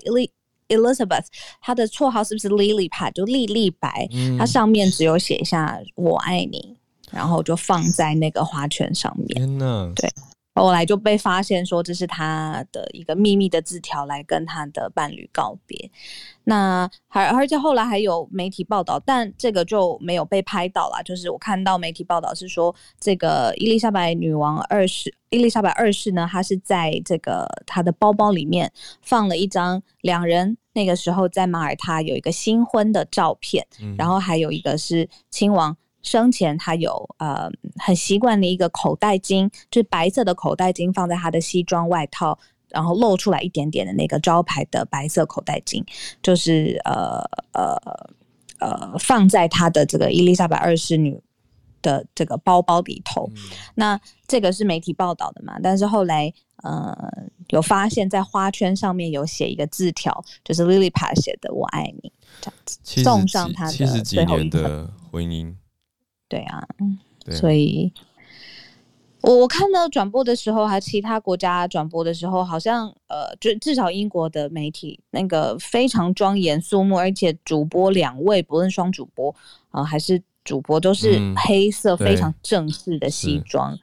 [0.66, 1.26] Elizabeth，
[1.60, 4.08] 她的绰号是不是 Lily Pad 就莉莉白？
[4.36, 6.76] 它上面只有写下我爱你，
[7.12, 9.28] 然后就放在那个花圈上面。
[9.28, 10.10] 天呐，对。
[10.54, 15.90] 后来就被发现说，这是他的一个秘密的字条，来跟他的伴侣告别。
[16.44, 21.02] 那还而且后来还有媒体报道，但这个就没有被拍到了。
[21.06, 28.70] 就是我看到媒体报道是说，这个伊丽莎白女王二世，伊丽莎白二世呢，她是在这个她的包包里面
[29.00, 35.74] 放了一张两人那个时候在马耳他有一个新婚的照片，嗯、然后还有一个是亲王。
[36.02, 42.38] 生前他有呃很习惯的一个口袋巾，就是白色的口袋巾，放在他的西装外套，
[42.68, 45.84] 然后露出来一点点的那个招牌的白色口袋巾，
[46.22, 47.76] 就是呃呃
[48.58, 51.20] 呃放在他的这个伊丽莎白二世女
[51.80, 53.30] 的这个包包里头。
[53.34, 53.42] 嗯、
[53.74, 55.58] 那这个是媒体报道的嘛？
[55.62, 56.32] 但是后来
[56.64, 56.96] 呃
[57.48, 65.54] 有发现，在花圈上面有写一个字条，就是 Lily Pad 写的“我爱你”这样子，送上他的最后一七十几年的婚姻。
[66.32, 66.66] 对啊，
[67.30, 67.92] 所以
[69.20, 79.30] 我我看到转播的时候，还其他国家转播的时候，好像呃，就至少英国的媒体那个非常庄严肃穆，而且主播两位，不论双主播
[79.68, 83.74] 啊、呃、还是主播，都是黑色非常正式的西装。
[83.74, 83.78] 嗯、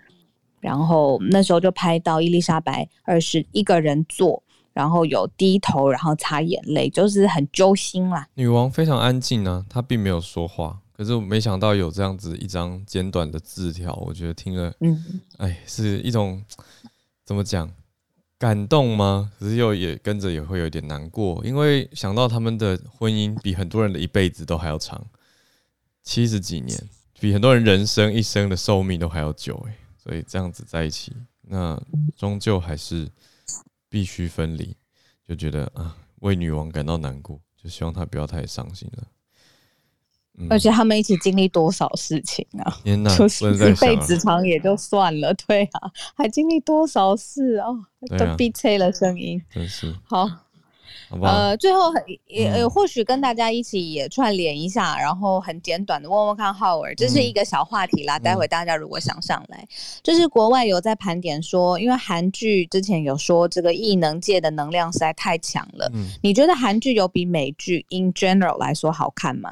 [0.59, 4.41] 然后那时候就拍到伊丽莎白二世一个人坐，
[4.73, 8.27] 然后有低头，然后擦眼泪，就是很揪心啦。
[8.33, 10.79] 女王非常安静呢、啊，她并没有说话。
[10.99, 16.43] 可是我没想到有这样子一张简短的字条，我觉得听了，嗯，哎，是一种
[17.23, 17.73] 怎么讲？
[18.38, 19.31] 感动吗？
[19.39, 25.01] 可是又也跟着也会有点难过，因为想到他们的婚姻比很多人的一辈子都还要长，
[26.03, 26.77] 七十几年，
[27.17, 31.81] 比很多人人生一生的寿命都还要久哎，所以这样子在一起，那
[32.17, 33.09] 终究还是
[33.88, 34.75] 必须分离，
[35.25, 39.07] 就觉得啊，为女王感到难过，就希望她不要太伤心了。
[40.49, 42.78] 而且他们一起经历多少事情啊！
[42.84, 47.75] 天哪， 就是一辈子长也就算了，对啊，还经历多少事哦，
[48.17, 49.93] 都逼催了声音，真是。
[50.04, 51.28] 好，好好？
[51.28, 51.91] 呃，最后
[52.28, 58.17] 也、嗯、或许跟大家一起也串联一下，然后很简短的问问看 Howard，这是一个小话题啦。
[58.17, 59.67] 嗯、待会大家如果想上来，
[60.04, 69.52] 就是国外有在盘点说，因为韩剧之前有说这个异能界的能量实在太强了，嗯，你觉得韩剧有比美剧 in general 来说好看吗？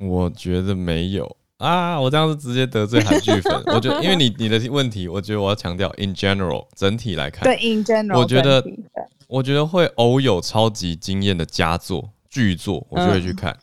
[0.00, 3.52] 我觉得没有啊，我这样是直接得罪韩剧粉。
[3.66, 8.64] 我觉得，因为你 你的问题，我觉得我要强调，in general 整体来看，对，in general，我觉得
[9.28, 13.52] 我觉得会偶有超级惊艳的佳作剧作，我就会去看。
[13.52, 13.60] 嗯、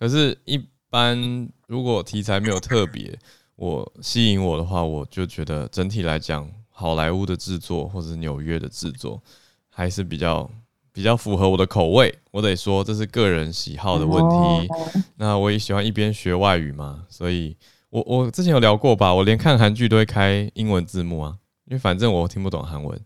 [0.00, 0.60] 可是，一
[0.90, 3.16] 般如果题材没有特别
[3.54, 9.22] 我吸引我的话，我就觉得整体来讲，好莱坞的制作或者是纽约的制作
[9.70, 10.50] 还是比较。
[10.98, 14.66] 比较符合我的口味，我得说这是个人喜好的问题。
[14.66, 14.88] Oh.
[15.14, 17.56] 那我也喜欢一边学外语嘛，所以
[17.88, 23.00] 我我之前有聊过吧，我连看韩剧都会开英文字幕啊，因为反正我听不懂韩文，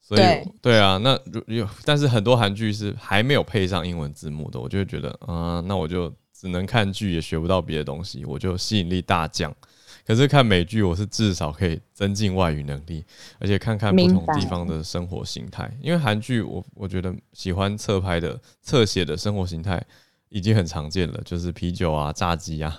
[0.00, 9.54] 所以对，对啊，那有但是很多韩剧是还没有配上英文字幕的，我就会觉得啊、呃，那我就只能看剧，也学不到别的东西，我就吸引力大降。
[10.08, 13.04] 可是看美剧，我是至少可以增进外语能力，
[13.38, 15.70] 而且看看不同地方的生活形态。
[15.82, 19.84] 因为韩剧，我我觉得喜欢侧拍的、侧写的生活形态
[20.30, 22.74] 已经很常见了，就是啤酒啊、炸鸡啊，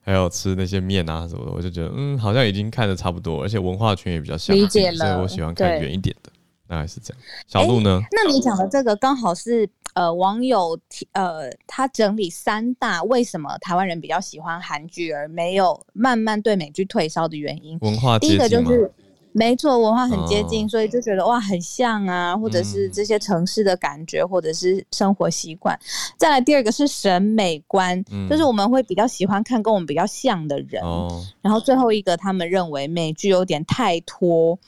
[0.00, 6.32] 还有吃那些面啊什么的，我就觉得嗯，好像已经看的差不多，而且文化圈也比较相近，所以我喜欢看远一点的。
[6.68, 7.22] 大概是这样。
[7.46, 8.00] 小鹿呢？
[8.00, 9.68] 欸、那你讲的这个刚好是。
[9.94, 17.78] 呃，网友提呃，他整理三大为什么台湾人比较喜欢韩剧，而没有慢慢对美剧退烧的原因。
[17.80, 18.18] 文化？
[18.18, 18.90] 第一个就是，
[19.30, 25.78] 没错，文化很接近，哦，所以就觉得哇，很像啊，或者是这些城市的感觉，嗯，或者是生活习惯。
[26.16, 30.82] 再来第二个是审美观，嗯，就是我们会比较喜欢看跟我们比较像的人。
[30.82, 34.58] 哦，然后最后一个，他们认为美剧有点太拖。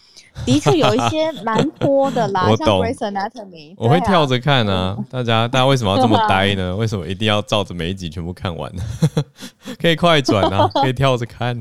[0.45, 4.97] 的确有一些蛮拖的啦， 像 Grey's Anatomy，我会跳着看啊。
[5.11, 6.75] 大家，大家为什么要这么呆呢？
[6.77, 8.83] 为什么一定要照着每一集全部看完呢？
[9.81, 11.61] 可以快转啊，可以跳着看。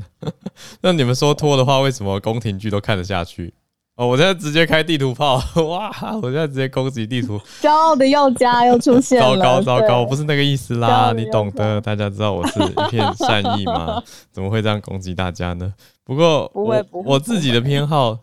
[0.80, 3.54] 那你们说拖的话，为什么宫廷剧都看得下去？
[3.96, 5.90] 哦，我现在直接开地图炮，哇！
[6.22, 9.34] 我现在直接攻击地图，骄傲的药家又出现了。
[9.34, 11.80] 糟糕，糟糕，我不是那个意思啦，你懂得。
[11.80, 14.02] 大家知道我是一片善意吗？
[14.30, 15.72] 怎么会这样攻击大家呢？
[16.04, 18.18] 不过，不会，不会，我自己的偏好。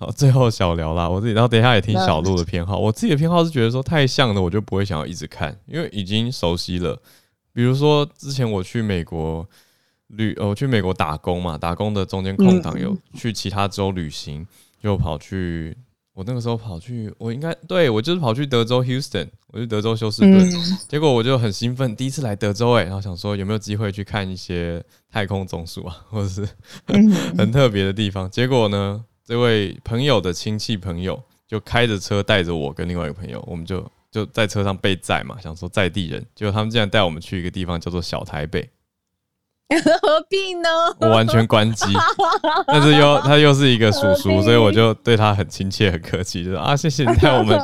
[0.00, 2.78] 好，最后小聊啦，我自己，然后等一下也听小鹿的偏好。
[2.78, 6.98] 我自己的偏好是觉得说太像的，我就不会想要一直看，因为已经熟悉了。
[7.52, 9.46] 比如说之前我去美国
[10.06, 14.46] 旅，呃，我去美国打工嘛，打工的中间空档有去其他州旅行，
[14.82, 15.76] 就跑去，
[16.14, 20.50] 我那个时候跑去，我应该对我就是跑去德州 Houston，我去德州休斯顿，
[20.88, 24.82] 结果我就很兴奋，第一次来德州哎、欸，然后想说有没有机会去看一些
[25.12, 26.48] 太空总署啊，或者是
[27.36, 29.04] 很特别的地方，结果呢？
[29.30, 38.68] 这位朋友的亲戚朋友就开着车带着我跟另外一个朋友，我们就就在车上被载嘛，想说在地人，结果他们竟然带我们去一个地方叫做小台北，
[40.02, 40.68] 何必呢？
[40.98, 41.86] 我完全关机，
[42.66, 47.56] 但是又他又是一个叔叔，所以我就对他很亲切很客气，就说啊谢谢你带我们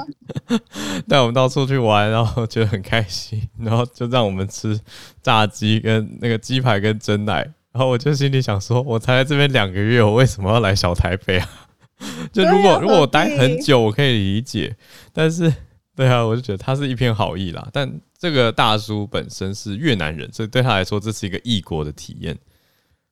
[1.09, 4.81] 带我们到处去玩，然后觉得很开心，然后就让我们吃
[5.21, 7.55] 炸鸡跟那个鸡排跟蒸奶。
[7.77, 11.47] 然后我就心里想说，我才来这边两个月，我为什么要来小台北啊？
[12.33, 14.75] 就如果如果我待很久，我可以理解。
[15.13, 15.53] 但是，
[15.95, 17.69] 对啊，我就觉得他是一片好意啦。
[17.71, 22.35] 但这个大叔本身是越南人，所以对他来说，这是一个异国的体验。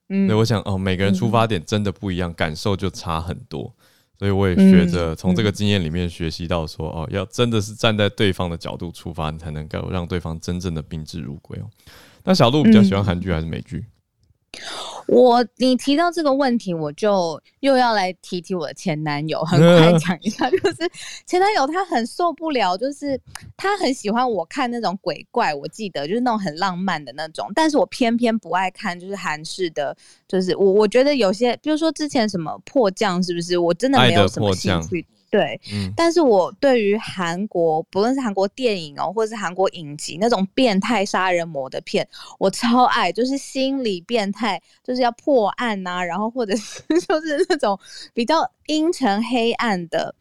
[0.09, 3.71] 嗯，所以我想哦，每个人出发点真的不一样，感受就差很多。
[4.17, 11.69] 所以我也学着从这个经验里面学习到说，哦，要真的是站在对方的角度出发，你才能够让对方真正的宾至如归哦。
[12.23, 13.85] 那小鹿比较喜欢韩剧还是美剧？
[15.07, 20.89] 我你提到这个问题，我就又要来提提我的前男友，很快讲一下， 就是
[21.25, 23.19] 前男友他很受不了，就是
[23.55, 29.95] 他很喜欢我看那种鬼怪，我记得就是那种很浪漫的那种，但是我偏偏不爱看，就是韩式的，
[30.27, 35.05] 就是我我觉得有些，比如说之前什么迫降是不是，我真的没有什么兴趣。
[35.29, 42.07] 对，嗯，但是我对于韩国，不论是韩国电影哦，或者是韩国影集那种变态杀人魔的片，
[42.39, 47.77] 我超爱，就是心理变态，就是要破案呐、啊，然后或者是 就是那种
[48.13, 50.15] 比较阴沉黑暗的。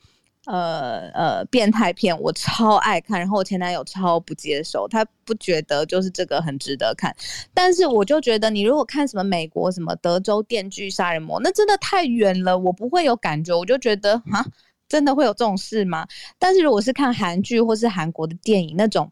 [0.46, 7.16] 呃呃，变态片我超爱看，然后我前男友超不接受，他不觉得就是这个很值得看，
[7.54, 14.44] 但是我就觉得你如果看什么美国什么德州电锯杀人魔，那真的太远了，我不会有感觉，我就觉得啊，
[14.88, 16.06] 真的会有这种事吗？
[16.38, 19.10] 但是如果是看韩剧或是韩国的电影，那种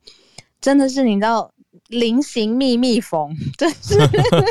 [0.60, 1.52] 真的是你知道。
[1.88, 3.98] 菱形密密缝， 真是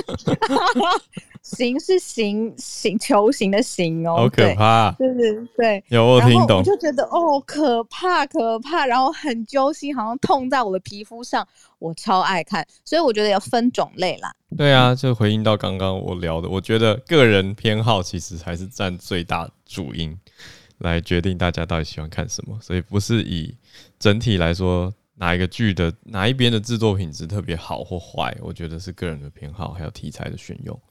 [1.43, 11.47] 形是形形球形的形哦，好可怕，对对对，有我听懂，我就觉得哦，可怕可怕，然后很揪心，好像痛在我的皮肤上，
[11.77, 14.33] 我超爱看，所以我觉得要分种类啦。
[14.57, 20.17] 对啊，就回应到刚刚我聊的，我觉得个人偏好其实还是占最大主因，
[20.81, 23.57] 来决定大家到底喜欢看什么，所以不是以
[23.97, 24.93] 整体来说。
[25.15, 30.81] 哪一个剧的哪一边的制作品质特别好或坏，我觉得是个人的偏好，还有题材的选用、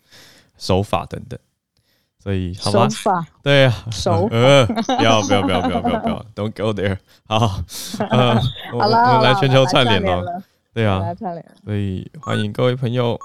[0.57, 1.37] 手法等等。
[2.23, 6.99] 所以，好吧，手法对啊，手法呃，不要不要不要不要不要不要，Don't go there。
[7.27, 7.61] 好，
[8.09, 8.41] 呃，
[8.73, 10.41] 我们来全球串联了，
[10.73, 11.03] 对啊，
[11.65, 13.19] 所以欢迎各位朋友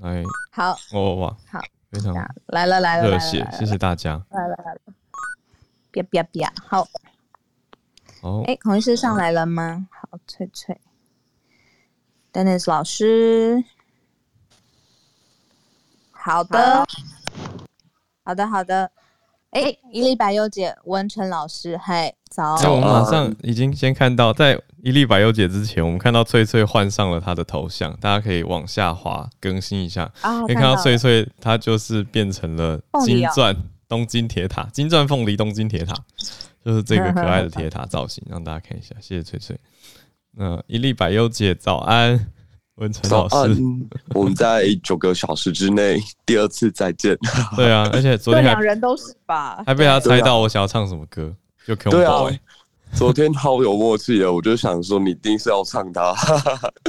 [0.00, 0.24] 来。
[0.50, 1.60] 好，哇哇，好，
[1.92, 2.12] 非常
[2.46, 4.20] 来了来了，热血，谢谢大家。
[4.30, 4.80] 来了来了，
[5.94, 6.84] 别别别，好。
[8.22, 9.86] 哦，哎，孔医师上来了吗？
[9.90, 10.80] 好，翠翠
[12.32, 13.62] ，Dennis 老师，
[16.10, 16.84] 好的，
[18.24, 18.90] 好的，好的。
[19.50, 22.60] 哎，一粒百忧解，文成老师，嗨，早。
[22.60, 30.10] 那我们马上已经先看到，在一粒百忧解之前，我们看到翠翠换上了她的头像，大家可以往下滑更新一下，
[30.46, 33.54] 可以看到翠翠她就是变成了金钻
[33.94, 35.94] 东京铁塔，金钻凤梨东京铁塔。
[36.64, 38.94] 就是这个可爱的铁塔造型，让大家看一下。
[38.98, 39.54] 谢谢翠翠。
[40.32, 42.32] 那一粒百忧解，早安，
[42.76, 43.54] 文成老师。
[44.14, 47.14] 我们在九个小时之内第二次再见。
[47.54, 51.32] 对啊， 而且昨天两人都是吧，还被他猜到我想要唱什么歌，
[51.66, 51.92] 就可以。
[51.92, 52.24] 对啊，
[52.94, 56.14] 昨天好有默契的，我就想说你一定是要唱他。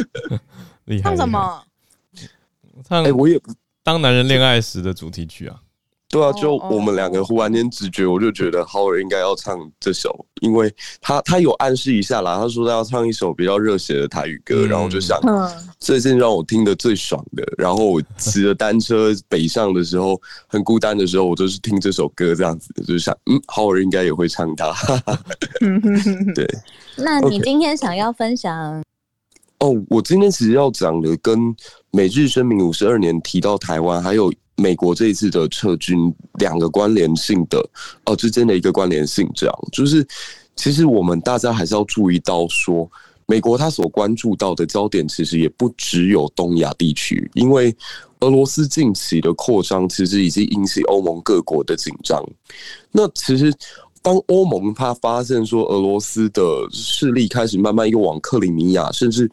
[0.85, 1.09] 厉害！
[1.09, 1.63] 唱什么？
[2.87, 3.53] 唱哎，我也不
[3.83, 5.59] 当男人恋爱时的主题曲啊。
[6.07, 15.19] 对啊，就我们两个忽然间直觉，我就觉得浩尔应该要唱这首，因为他他有暗示一下啦，他说他要唱一首比较热血的台语歌，然后我就想，
[15.79, 24.73] 最近让我听的最爽的，然后我骑着单车北上的时候，很孤单的时候，我就是听这首歌这样子，就想，嗯，浩尔应该也会唱它。
[26.33, 26.47] 对，
[26.95, 28.81] 那你今天想要分享？
[29.59, 31.53] 哦，我今天其实要讲的跟
[31.91, 34.31] 美日声明五十二年提到台湾，还有。
[34.55, 37.63] 美国这一次的撤军，两个关联性的
[38.05, 40.05] 呃之间的一个关联性，这样就是，
[40.55, 42.89] 其实我们大家还是要注意到说，
[43.25, 47.75] 美国他所关注到的焦点其实也不只有东亚地区，因为
[48.21, 52.23] 俄罗斯近期的扩张其实已经引起欧盟各国的紧张。
[52.91, 53.53] 那其实
[54.01, 56.41] 当欧盟他发现说俄罗斯的
[56.71, 59.29] 势力开始慢慢又往克里米亚，甚至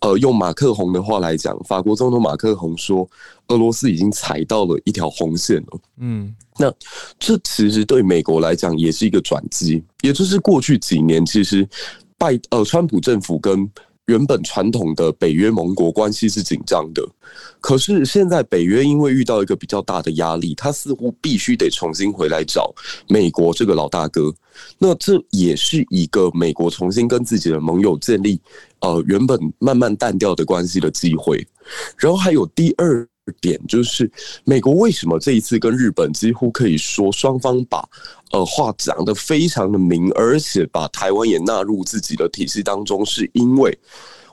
[0.00, 3.08] 呃用马克宏的话来讲，法国总统马克宏说。
[3.48, 6.68] 俄罗斯已经踩到了一条红线了，嗯，那
[7.16, 11.64] 这其实对美国来讲也是一个转机，也就是过去几年其实
[12.18, 13.70] 拜呃川普政府跟
[14.06, 17.08] 原本传统的北约盟国关系是紧张的，
[17.60, 22.74] 可是现在北约因为遇到一个比较大的压力，他似乎必须得重新回来找
[23.08, 24.34] 美国这个老大哥，
[24.76, 28.40] 那这也是一个美国重新跟自己的盟友建立
[28.80, 31.46] 呃原本慢慢淡掉的关系的机会，
[31.96, 33.06] 然后还有第二。
[33.40, 34.08] 点就是
[34.44, 37.84] 美国为什么这一次跟日本几乎可以说双方把
[38.30, 43.76] 呃话讲得非常的明，而且把台湾也纳入自己的体系当中，是因为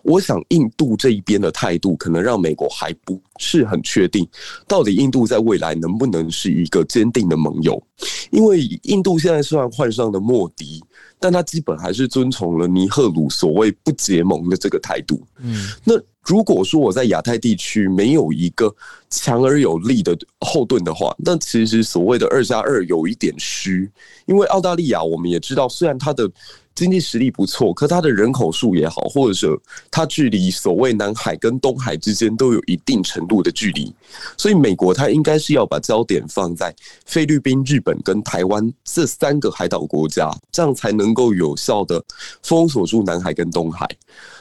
[0.03, 4.27] 我想印度这一边的态度可能让美国还不是很确定，
[4.67, 7.81] 到底印度在未来能不能是一个坚定的盟友？
[8.29, 10.79] 因为印度现在虽然换上了莫迪，
[11.23, 15.25] 但他基本还是遵从了尼赫鲁所谓不结盟的这个态度。
[15.39, 15.93] 嗯，那。
[16.25, 18.73] 如果说我在亚太地区没有一个
[19.09, 23.91] 强而有力的后盾的话，那其实所谓的二加二有一点虚，
[24.25, 26.31] 因为澳大利亚我们也知道，虽然它的
[26.75, 29.47] 经济实力不错，可它的人口数也好，或者是
[29.91, 33.93] 它距离所谓南海跟东海之间都有一定程度的距离，
[34.37, 36.73] 所以美国它应该是要把焦点放在
[37.05, 42.03] 菲律宾、日本跟台湾这三个海岛国家，这样才能够有效的
[42.41, 43.87] 封锁住南海跟东海。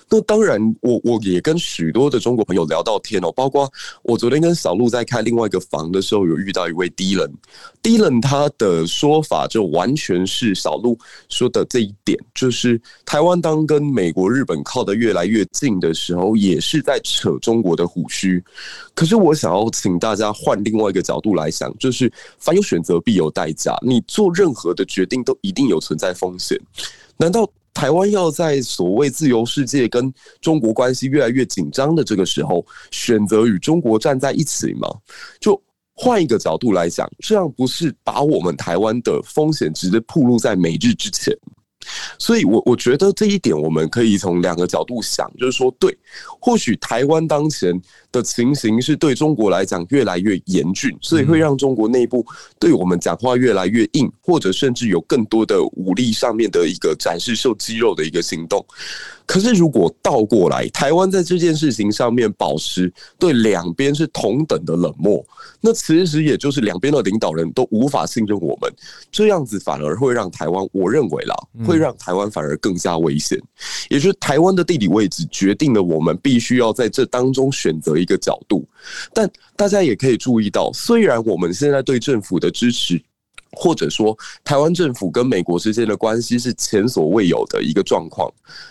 [0.08, 3.70] 那当然我，我也跟许多的中国朋友聊到天哦，包括
[4.02, 10.98] 我昨天跟小鹿在开另外一个房的时候，有遇到一位 Dylan，Dylan 他的说法就完全是小鹿
[11.28, 18.42] 说的这一点，就是台湾当跟美国、日本靠得越来越近的时候，也是在扯中国的胡须。
[18.94, 26.58] 可是我想要请大家换另外一个角度来想，就是凡有选择必有代价，你做任何的决定都一定有存在风险，
[27.16, 27.48] 难道？
[27.74, 34.88] 台湾要在所谓自由世界跟中国关系越来越紧张的这个时候，选择与中国站在一起吗？
[35.40, 35.60] 就
[35.94, 41.36] 换一个角度来讲，这样不是把我们台湾的风险直接暴露在美日之前？
[42.18, 45.96] 所以我，我我觉得这一点我们可以从两个角度想，就是说，对，
[46.40, 47.78] 或许台湾当前
[48.12, 52.24] 的情形是对中国来讲越来越严峻，所以会让中国内部
[52.60, 58.64] 对我们讲话越来越硬，或者甚至有更多的武力上面的一个展示秀肌肉的一个行动。
[59.24, 65.24] 可是，如果倒过来，台湾在这件事情上面保持对两边是同等的冷漠，
[65.60, 68.70] 那其实也就是两边的领导人都无法信任我们，
[69.10, 71.34] 这样子反而会让台湾，我认为啦，
[71.64, 73.40] 会让台湾反而更加危险。
[73.88, 78.68] 也就是台湾的地理位置决定了我们必须要在这当中选择一个角度。
[79.14, 83.00] 但大家也可以注意到，虽然我们现在对政府的支持，
[83.52, 88.28] 或者说台湾政府跟美国之间的关系是前所未有的一个状况，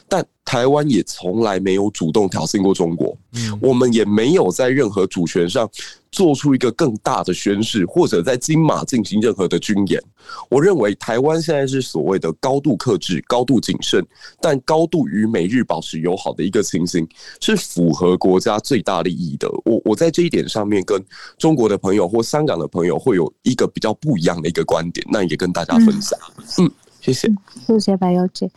[0.08, 0.24] 但。
[0.52, 3.18] 台湾也从来没有主动挑衅过中国，
[3.62, 5.70] 我们也没有在任何主权上
[6.12, 10.04] 做出一个更大的宣示，或者在金马进行任何的军演。
[10.50, 14.06] 我认为台湾现在是所谓的高度克制、高度谨慎，
[14.42, 17.08] 但高度与美日保持友好的一个情形，
[17.40, 19.50] 是符合国家最大利益的。
[19.64, 21.02] 我我在这一点上面跟
[21.38, 26.20] 中国的朋友或香港的朋友会有一个比较不一样的一个观点，那也跟大家分享。
[26.58, 27.32] 嗯，谢谢，
[27.66, 28.52] 谢谢百忧姐。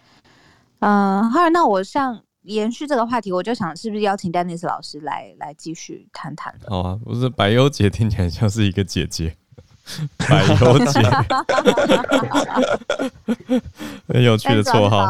[0.85, 6.55] 嗯，好，那我像延续这个话题，我就想是不是邀请 Dennis 老师来来继续谈谈？
[6.69, 9.35] 好啊，不是百优姐听起来像是一个姐姐，
[10.19, 11.01] 百优姐，
[14.07, 15.07] 很有趣的绰号。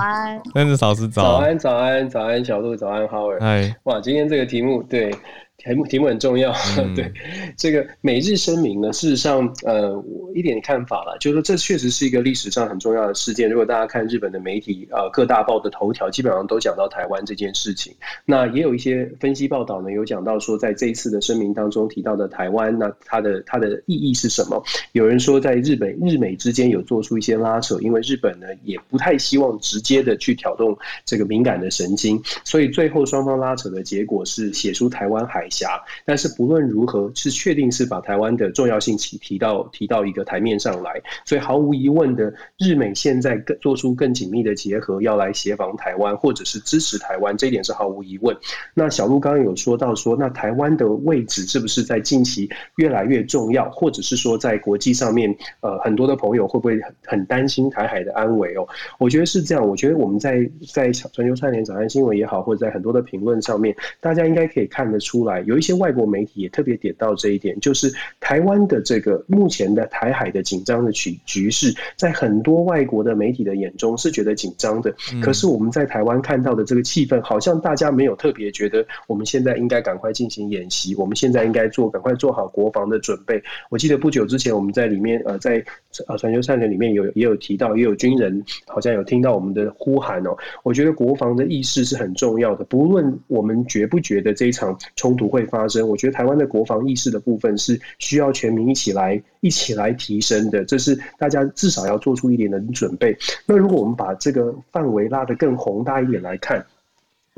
[0.55, 3.41] Dennis 老师早，早安，早安，早安，小鹿，早安，Howard。
[3.41, 5.13] 嗨，哇，今天这个题目对。
[5.57, 7.11] 题目题目很重要，嗯、 对
[7.57, 13.49] 这个美日声明呢，事实上，呃，我一点看法了，就是说这确实是一个历史上很重要的事件。
[13.49, 17.95] 如果大家看日本的媒体，呃，各大报的头条，基本上都讲到台湾这件事情。
[18.27, 24.63] 那也有一些分析报道呢，有讲到说，在这一次的声明当中提到的台湾，那它的它的意义是什么？
[24.93, 30.77] 有人说，在日本日美之间有做出一些拉扯，因为日本呢也不太希望直接的去挑动
[31.07, 48.35] 这个敏感的神经，所以最后双方拉扯的结果是写出台湾海海峡，但是不论如何，是确定是把台湾的重要性提提到提到一个台面上来，所以毫无疑问的，日美现在更做出更紧密的结合，要来协防台湾，或者是支持台湾，这一点是毫无疑问。
[48.73, 58.67] 那小路刚刚有说到说，那台湾的位置是不是在近期越来越重要，或者是说在国际上面，呃，很多的朋友会不会很很担心台海的安危哦？
[58.99, 65.34] 我觉得是这样，我觉得我们在在全球串联早安新闻也好，或者在很多的评论上面，大家应该可以看得出来。
[65.41, 74.95] 有一些外国媒体也特别点到这一点，就是台湾的这个目前的台海的紧张的局局势，在很多外国的媒体的眼中是觉得紧张的。
[75.23, 83.43] 可是我们在台湾看到的这个气氛，好像大家没有特别觉得我们现在应该赶快进行演习，我们现在应该做赶快做好国防的准备。
[83.71, 85.65] 我记得不久之前我们在里面呃在
[86.09, 90.37] 呃全球串联里面有也有提到，也有军人好像有听到我们的呼喊哦。
[90.63, 103.17] 我觉得国防的意识是很重要的，不论我们觉不觉得这一场冲突不会发生，我觉得台湾的国防意识的部分是需要全民一起来一起来提升的，这是大家至少要做出一点的准备。
[103.47, 106.63] 那如果我们把这个范围拉得更宏大一点来看。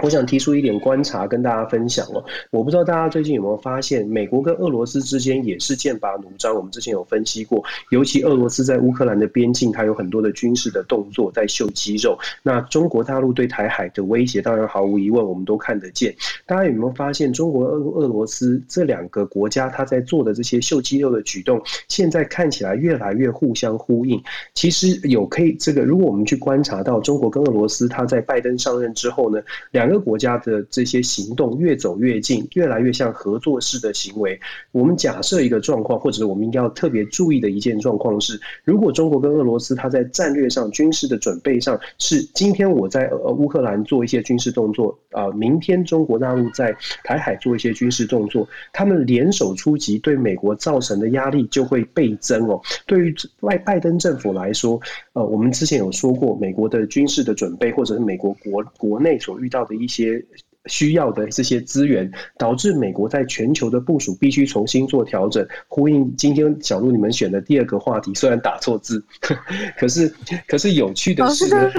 [0.02, 6.54] 我想提出一点观察跟大家分享哦，我不知道大家最近有没有发现，美国跟俄罗斯之间也是剑拔弩张。
[6.54, 12.18] 我们之前有分析过，尤其俄罗斯在乌克兰的边境，它有很多的军事的动作在秀肌肉。
[12.42, 16.14] 那中国大陆对台海的威胁，当然毫无疑问，我们都看得见。
[16.44, 24.22] 大家有没有发现，中国俄俄罗斯这两个国家，它在做的这些秀肌肉的举动，现在看起来越来越互相呼应。
[24.52, 29.40] 其实有可以这个，如果我们去观察到中国跟俄罗斯，它在拜登上任之后呢，
[29.70, 34.38] 两两个国家的这些行动越走越近，越来越像合作式的行为。
[34.72, 52.60] 我们假设一个状况，或者我们应该要特别注意的一件状况是：如果中国跟俄罗斯它在战略上、军事的准备上是今天我在呃乌克兰做一些军事动作啊，明天中国大陆在台海做一些军事动作，他们联手出击，对美国造成的压力就会倍增哦。
[52.86, 54.80] 对于外拜登政府来说，
[55.12, 59.75] 呃，我们之前有说过，美国的军事的准备，或者是美国国国内所遇到的。
[59.76, 60.24] 一些
[60.66, 65.46] 需要的这些资源，导致美国在全球的部署必须重新做调整。
[65.68, 69.04] 呼应今天小路你们选的第二个话题，虽然打错字，
[69.78, 70.12] 可是
[70.48, 71.70] 可是有趣的是呢，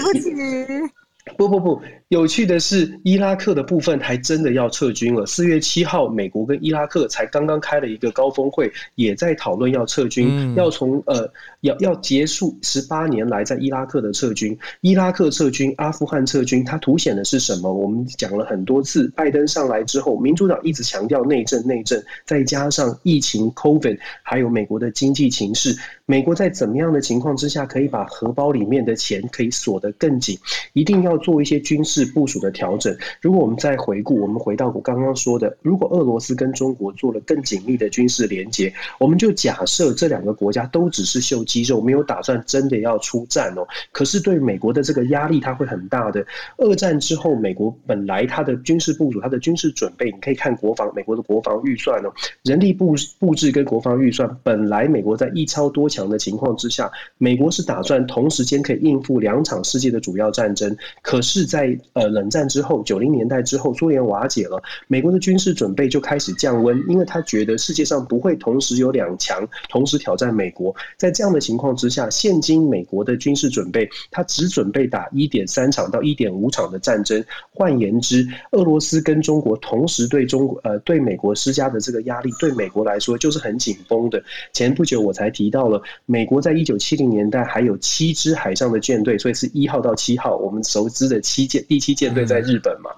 [1.35, 1.81] 不不不。
[2.09, 5.25] 有趣的是，伊拉克的部分还真的要撤军了。
[5.25, 11.29] 四月七号，美国跟伊拉克才刚刚开了一个高峰会，也在讨论要撤军，嗯、要从呃
[11.61, 14.57] 要要结束十八年来在伊拉克的撤军。
[14.79, 17.73] 伊拉克撤军，阿富汗撤军，它凸显的是什么？
[17.73, 25.75] 我们讲了很多次，拜登上来之后，民主党一直强调内政内政，再加上疫情 COVID，还有美国的经济情势，
[26.05, 30.39] 美国在怎么样的情况之下可以把荷包里面的钱可以锁得更紧？
[30.71, 32.07] 一定要做一些军事。
[32.07, 32.95] 部署的调整。
[33.21, 43.67] 如果我们再回顾，我们回到我刚刚说的，如果俄罗斯跟中国做了更紧密的军事连结，我们就假设这两个国家都只是秀肌肉，没有打算真的要出战哦。
[43.91, 46.25] 可是对美国的这个压力，它会很大的。
[46.57, 52.11] 二战之后，美国本来它的军事部署、它的军事准备，你可以看国防，美国的国防预算哦，
[52.43, 60.75] 人力布布置跟国防预算，本来美国在一超多强的情况之下，美国是打算同时间可以应付两场世界的主要战争。
[61.07, 70.75] 可是，在呃，冷战之后，九零年代之后，苏联瓦解了，美国的军事准备就开始降温，因为他觉得世界上不会同时有两强同时挑战美国。
[70.97, 77.23] 在这样的情况之下，现今美国的军事准备，他只准备打一点三场到一点五场的战争。
[77.53, 84.21] 换言之，俄罗斯跟中国同时对中国呃对美国施加的这个压力，对美国来说就是很紧绷的。
[84.51, 91.63] 前不久我才提到了，美国在一九七零年代还有七支海上的舰队，所以是一号到七号，我们熟知的七舰。
[91.67, 92.89] 第七舰队在日本嘛，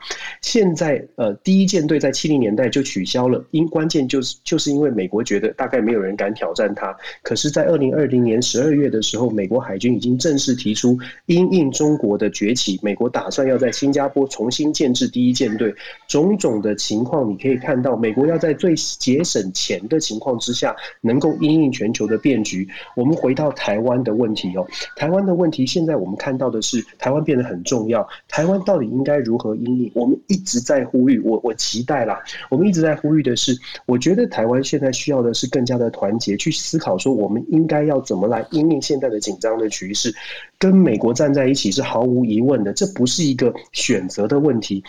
[0.41, 6.95] 现在呃第一舰队在七零年代就取消了，因关键就是就是因为美国觉得大概没有人敢挑战它。
[7.24, 15.74] 可是，在二零二零年十二月的时候，美国海军已经正式提出，因应中国的崛起，美国打算要在新加坡重新建制第一舰队。
[16.08, 22.68] 种种的情况，你可以看到，美国要在最节省钱的情况之下，能够因应全球的变局。
[22.95, 28.59] 我们回到台湾的问题哦，台湾的问题，现在我们看到的是，台湾变得很重重要，台湾。
[28.65, 29.91] 到底应该如何应应？
[29.95, 32.21] 我们一直在呼吁，我我期待啦。
[32.49, 40.13] 我们一直在呼吁的是，我觉得台湾现在需要的是更加的团结，去思考说我们应该要怎么来应应现在的紧张的局势。
[40.57, 44.84] 跟美国站在一起是毫无疑问的，这不是一个选择的问题。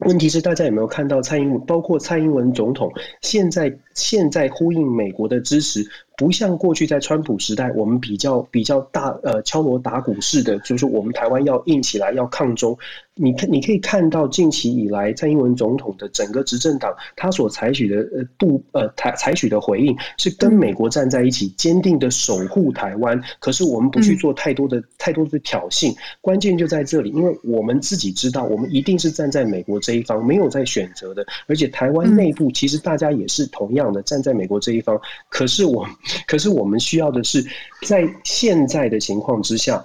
[0.00, 5.84] 问题是大家有没有看到蔡英文，包括蔡英文总统，现在现在呼应美国的支持。
[6.18, 12.74] 不像过去在川普时代，我们比较比较大呃敲锣打鼓式的，就是我们台湾要硬起来，要抗中。
[13.18, 23.20] 你看，你可以看到近期以来蔡英文总统的整个执政党，他所采取的呃度呃采采取的回应，是跟美国站在一起，坚定的守护台湾。
[23.38, 31.26] 可是我们不去做太多的太多的挑衅，关键就在这里，因为我们自己知道，我们一定是站在美国这一方，没有在选择的。
[31.46, 35.86] 而且台湾内部其实大家也是同样站在美国这一方，可是我。
[36.26, 37.44] 可是我们需要的是，
[37.86, 39.82] 在现在的情况之下。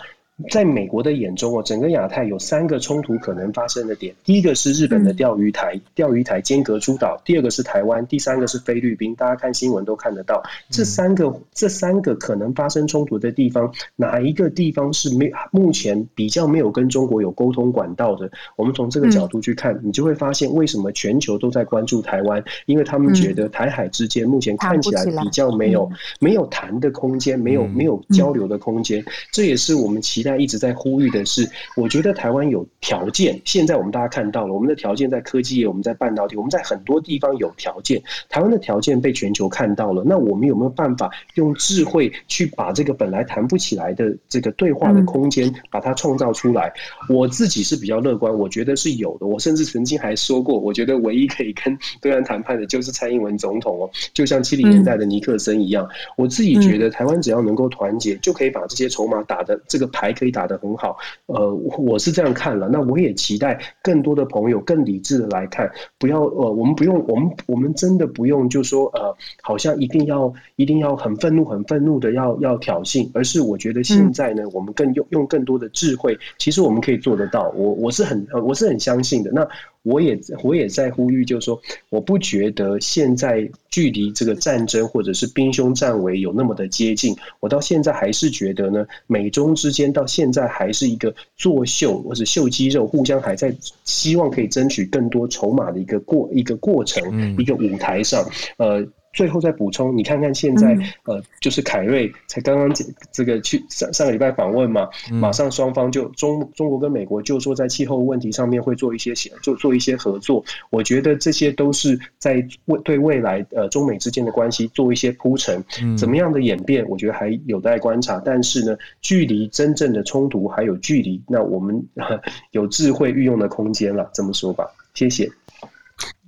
[0.50, 4.14] 在美国的眼中哦，整个亚太有三个冲突可能发生的点。
[4.24, 9.16] 第一个是日本的钓鱼台，钓鱼台间隔诸岛；第二个是台湾；第三个是菲律宾。
[9.16, 18.32] 大家看新闻都看得到，这三个这三个可能发生冲突的地方，哪一个地方是没目前比较没有跟中国有沟通管道的？
[18.56, 25.90] 我们从这个角度去看，你就会发现为什么全球都在关注台湾，因为他们觉得台海之间目前看起来比较没有
[26.20, 29.06] 没有谈的空间，没有没有交流的空间。
[29.32, 30.31] 这也是我们期待。
[30.38, 33.40] 一直在呼吁的是，我觉得台湾有条件。
[33.46, 38.02] 现在我们大家看到了，我们的条件在科技业，我们在半导体，我们在很多地方有条件。
[38.30, 46.72] 台湾的条件被全球看到了，那我们有没有办法用智慧去把这个本来谈不起来的这个对话的空间，把它创造出来？
[47.10, 49.26] 我自己是比较乐观，我觉得是有的。
[49.26, 55.88] 我甚至曾经还说过，我觉得唯一可以跟对岸谈判的就是蔡英文总统哦，就像七零年代的尼克森一样。
[56.16, 60.11] 我自己觉得，台湾只要能够团结，就可以把这些筹码打的这个牌。
[60.14, 62.70] 可以打得很好，呃，我是这样看了。
[62.70, 77.50] 那我也期待更多的朋友更理智的来看，不要呃，我们不用，我们我们真的不用，就说呃，好像一定要一定要很愤怒、很愤怒的要要挑衅，而是我觉得现在呢，我们更用用更多的智慧，其实我们可以做得到。
[77.56, 79.32] 我我是很呃，我是很相信的。
[79.32, 79.48] 那。
[79.84, 87.16] 我也我也在呼吁，就是说，我不觉得现在距离这个战争或者是兵凶战危有那么的接近。
[87.40, 98.24] 我到现在还是觉得呢，美中之间到现在还是一个作秀或者秀肌肉，互相还在希望可以争取更多筹码的一个过一个过程，一个舞台上，
[98.58, 98.88] 呃。
[99.14, 102.72] 最后再补充，你看看现在，呃，就是凯瑞才刚刚
[103.12, 110.44] 这个去上上个礼拜访问嘛，马上双方就中中国跟美国就说在气候问题上面会做一些协做做一些合作。
[110.70, 115.64] 我觉得这些都是在未对未来呃中美之间的关系做一些铺陈。
[115.98, 118.22] 怎么样的演变，我觉得还有待观察。
[118.24, 121.86] 但是呢，距离真正的冲突还有距离，那我们
[122.52, 124.10] 有智慧运用的空间了。
[124.14, 125.30] 这么说吧，谢谢。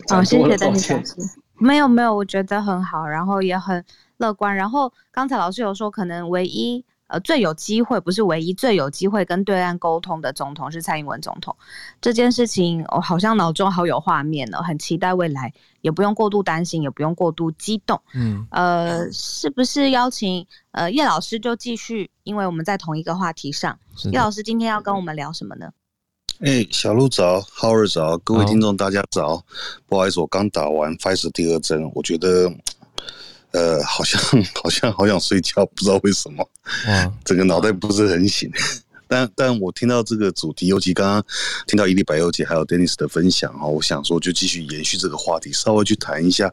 [0.10, 1.43] 好，谢谢丹尼老师。
[1.64, 3.84] 没有没有，我觉得很好，然后也很
[4.18, 4.53] 乐观。
[4.53, 11.55] 然后刚才老师有说，可能唯一呃最有机会，不是唯一最有机会跟对岸沟通的总统是蔡英文总统。
[12.01, 18.01] 这件事情我好像脑中好有画面了，很期待未来，也不用过度担心，也不用过度激动。
[18.14, 22.11] 嗯，呃，是不是邀请呃叶老师就继续？
[22.24, 23.80] 因为我们在同一个话题上，
[24.11, 25.72] 叶老师今天要跟我们聊什么呢？
[26.40, 29.28] 哎、欸，小鹿早，Howard 早，各位听众大家早。
[29.28, 29.42] Oh.
[29.88, 32.52] 不好意思，我刚打完 Pfizer 第二针，我觉得，
[33.52, 34.20] 呃，好像
[34.62, 36.44] 好像好想睡觉，不知道为什么
[36.88, 37.14] ，oh.
[37.24, 38.52] 整个脑袋不是很醒。
[39.08, 41.26] 但但我听到这个主题，尤其刚刚
[41.68, 46.51] 听到伊丽白幼姐还有 Dennis 的分享哈，我想说就继续延续这个话题，稍微去谈一下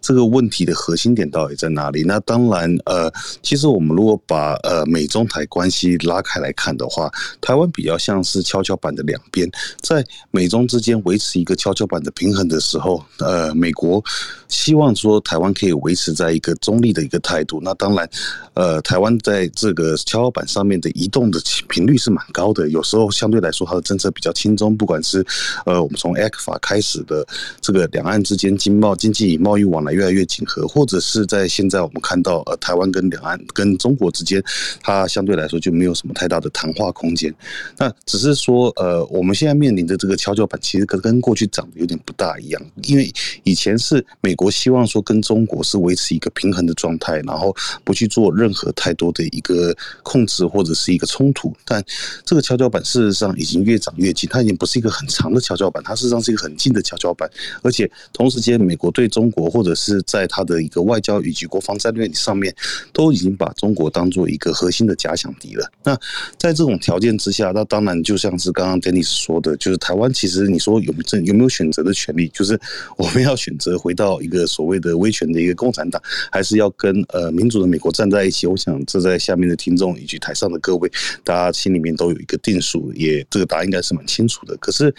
[0.00, 2.02] 这个问题的核心点到底在哪里。
[2.02, 14.02] 那当然，呃，其实我们如果把呃美中台关系拉开来看的话，台湾比较像是跷跷板的两边，在美中之间维持一个跷跷板的平衡的时候，呃，美国
[14.48, 17.60] 希望说台湾可以维持在一个中立的一个态度。
[17.62, 18.08] 那当然，
[18.54, 24.76] 呃，台湾在这个跷跷板上面的移动的频率率是蛮高的，有时候相对来说，它的政策比较轻松。
[24.76, 25.24] 不管是
[25.66, 27.26] 呃，我们从 ECFA 开始的
[27.60, 34.42] 这个两岸之间经贸经济与贸易往来越来越紧合，或者是在现在我们看到呃，台湾跟两岸跟中国之间，
[34.80, 37.34] 它相对来说就没有什么太大的谈话空间。
[37.76, 42.62] 那只是说呃，我们现在面临的这个跷跷板，其实跟跟过去长得有点不大一样。
[42.84, 43.12] 因为
[43.42, 51.79] 以前是美国希望说跟中国是维持一个平衡的状态，然后不去做任何太多的一个控制或者是一个冲突，但
[52.24, 57.30] 这个跷跷板事实上已经越长越近，它已经不是一个很长的跷跷板，它事实上是一个很近的跷跷板。
[57.62, 62.54] 而且同时间，美国对中国或者是在它的一个外交以及国防战略上面，
[62.92, 65.70] 都已经把中国当做一个核心的假想敌了。
[65.84, 65.94] 那
[66.38, 72.28] 在这种条件之下，那当然就像是刚刚 Dennis 说的，就是台湾其实你说有没有没有选择的权利？
[72.28, 72.60] 就是
[72.96, 76.00] 我们要选择回到一个所谓的威权的一个共产党，
[76.30, 78.46] 还是要跟呃民主的美国站在一起？
[78.46, 80.90] 我想这在下面的听众以及台上的各位，
[81.22, 84.56] 大家心里面都有一个定数，也这个答案应该是蛮清楚的。
[84.56, 84.92] 可是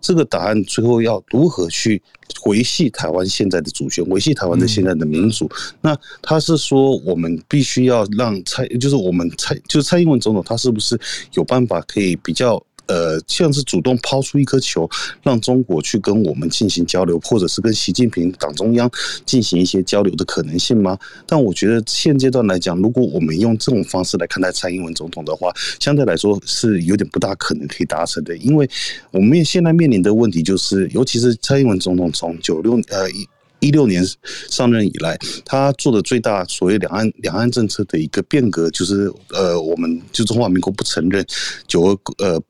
[0.00, 2.02] 这个答案最后要如何去
[2.46, 5.48] 维系台湾现在的主权，维系台湾的现在的民主？
[5.80, 10.98] 那他是说我们必须要让蔡，就是我们蔡，就是蔡英文总统，他是不是
[11.34, 12.60] 有办法可以比较？
[12.86, 14.88] 呃，像是主动抛出一颗球，
[15.22, 18.90] 让中国去跟我们进行交流，或者是跟习近平党中央
[19.24, 20.96] 进行一些交流的可能性吗？
[21.26, 28.68] 但我觉得现阶段来讲，如果我们用这种方式来看待蔡英文总统的话，相对来说是有点不大可能可以达成的，因为
[29.10, 33.26] 我们现在面临的问题就是，尤其是蔡英文总统从九六呃一
[33.58, 34.06] 一六年
[34.48, 41.26] 上任以来，他做的最大所谓两岸两岸政策的一个变革，就是呃，我们就中华民国不承认
[41.66, 42.40] 九二呃。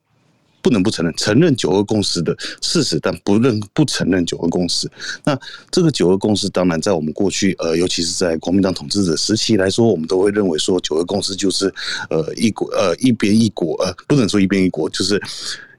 [0.66, 4.90] 不能不承认，承认九二共识的事实，但不认不承认九二共识。
[5.22, 5.38] 那
[5.70, 11.72] 这个九二共识，当然在我们过去，呃，尤其是在国民党统治者时期来说，我们都会认为说九二共识就是，
[12.10, 15.22] 呃，一国，呃，一边一国，呃，不能说一边一国，就是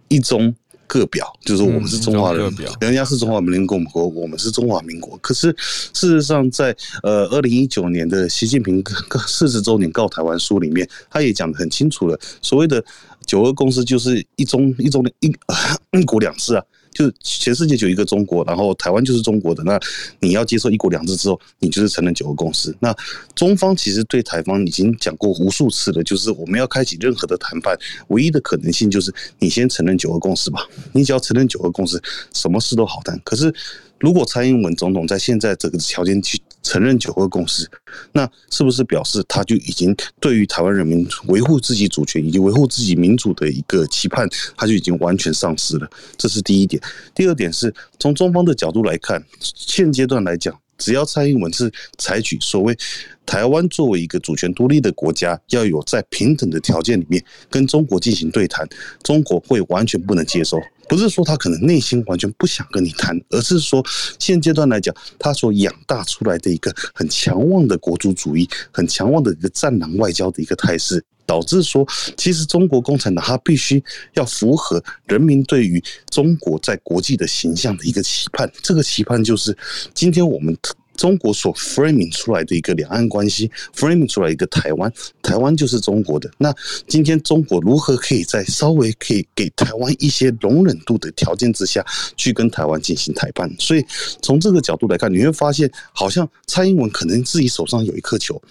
[0.08, 0.56] 一中
[0.88, 5.18] 各表，就是我们是中华人，人家是中华人民共和国，我们是中华民国。
[5.18, 6.74] 可是事实上，在
[7.04, 8.82] 呃二零一九年的习近平
[9.28, 12.82] 四十周年告台湾书里面，他也讲得很清楚了，所谓的。
[13.28, 15.28] 九二共识就是一中一中的一
[16.00, 16.64] 一国两制啊，
[16.94, 19.64] 就是全世界就一个中国，然后台湾就是中国的。
[19.64, 19.80] 那
[20.20, 22.76] 你要接受一国两制之后，你就是承认九二共识。
[22.80, 22.96] 那
[23.36, 30.66] 中方其实对台方已经讲过无数次了，就是我们要开启任何的谈判，唯一的可能性就是你先承认九二共识吧。
[30.94, 32.02] 你只要承认九二共识，
[32.34, 33.20] 什么事都好谈。
[33.26, 33.54] 可是
[34.00, 36.40] 如果蔡英文总统在现在这个条件去。
[36.68, 37.66] 承认九个共识，
[38.12, 45.90] 那是不是表示他就已经对于台湾人民维护自己主权以及维护自己民主的一个期盼，他就已经完全丧失了？
[46.18, 46.82] 这是第一点。
[47.16, 52.78] 第二点是从中方的角度来看，现阶段来讲，只要蔡英文是采取所谓
[53.26, 58.68] 台湾作为一个主权独立的国家，要有在平等的条件里面跟中国进行对谈，
[59.04, 60.60] 中国会完全不能接受。
[60.88, 63.86] 不是说他可能内心完全不想跟你谈，而是说
[64.20, 71.86] 现阶段来讲，他所养大出来的一个很强旺的国族主义、很强旺的一个战狼外交的一个态势，导致说，
[72.16, 73.84] 其实中国共产党他必须
[74.14, 78.50] 要符合人民对于中国在国际的形象的一个期盼。
[78.64, 79.56] 这个期盼就是，
[79.94, 80.56] 今天我们
[80.98, 84.92] 中国所 framing 出来的一个两岸关系，framing 出来一个台湾，
[85.22, 86.30] 台湾就是中国的。
[86.38, 86.54] 那
[86.88, 91.86] 今天中国如何可以在稍微可以给台湾一些容忍度的条件之下
[92.18, 93.50] 去跟台湾进行谈判？
[93.58, 93.86] 所以
[94.22, 98.42] 从这个角度来看，你会发现，好像蔡英文可能自己手上有一颗球。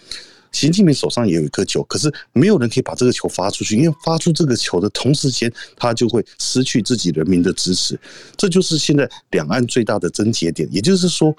[0.53, 7.99] 习近平手上也有一颗球，可是没有人可以把这个球发出去，因为发出这个球的同时间，他就会失去自己人民的支持。
[8.39, 10.67] 这就是现在两岸最大的症结点。
[10.73, 11.37] 也就是说，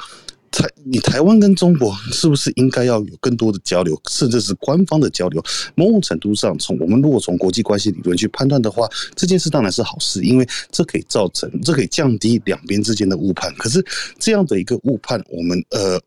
[0.51, 5.43] 台你台湾跟中国是不是应该要有更多的交流，甚至是官方的交流？
[5.75, 13.53] 某种程度上，从我们如果从国际关系理论去判断的话，这件事当然是好事，因为这可以造成，这可以降低两边之间的误判。
[13.55, 13.83] 可是
[14.19, 15.99] 这样的一个误判，我们呃。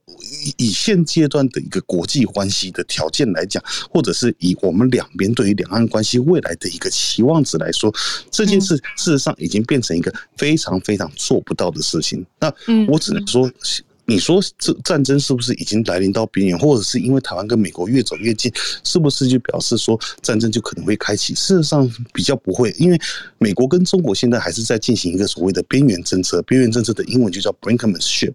[0.59, 7.91] 以现阶段的一个国际关系的条件来讲，或者是以我们两边对于两岸关系未来的一个期望值来说，
[8.30, 12.26] 这件事事实上已经变成一个非常非常做不到的事情。
[12.38, 12.53] 那
[12.86, 13.51] 我只能说。
[14.11, 18.53] 你说这战争是不是已经来临到边缘，或者是因为台湾跟美国越走越近，
[18.83, 21.33] 是不是就表示说战争就可能会开启？
[21.37, 23.01] 事实上比较不会，因为
[23.39, 28.35] 美国跟中国现在还是在进行一个所谓的边缘政策，边缘政策的英文就叫 Brinkmanship。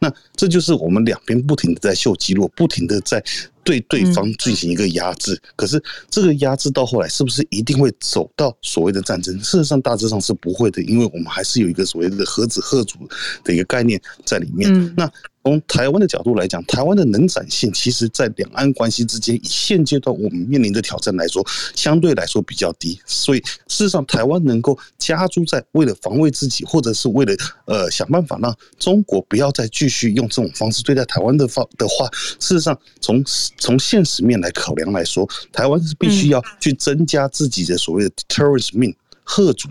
[0.00, 3.22] 那这就是我们两边不停的在秀肌肉，不停的在。
[3.64, 9.36] 对对方进行一个压制，可是这个压制到后来是不是一定会走到所谓的战争？
[9.38, 12.98] 事实上大致上是不会的，因为我们还是有一个所谓的核子贺主
[13.44, 14.94] 的一个概念在里面。
[14.96, 15.10] 那
[15.44, 23.00] 从台湾的角度来讲，台湾的能展性，其实在两岸关系之间，以现阶段我们面临的挑战来说，相对来说比较低。
[23.06, 27.34] 所以事实上，台湾能够加诸在为了防卫自己，或者是为了
[27.66, 33.22] 呃想办法让中国不要再继续用这种方式对待台湾的方的话，事实上从
[33.58, 38.94] 从现实面来考量来说，台湾是必须要去增加自己的所谓的 terrorist mean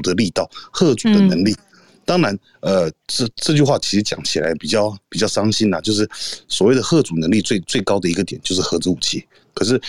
[0.03, 1.55] 的力道、吓阻的能力。
[2.05, 6.07] 当然，呃，这这句话其实讲起来比较比较伤心呐，就是
[6.47, 9.23] 所谓的核主能力最最高的一个点就是核子武器。
[9.53, 9.79] 可是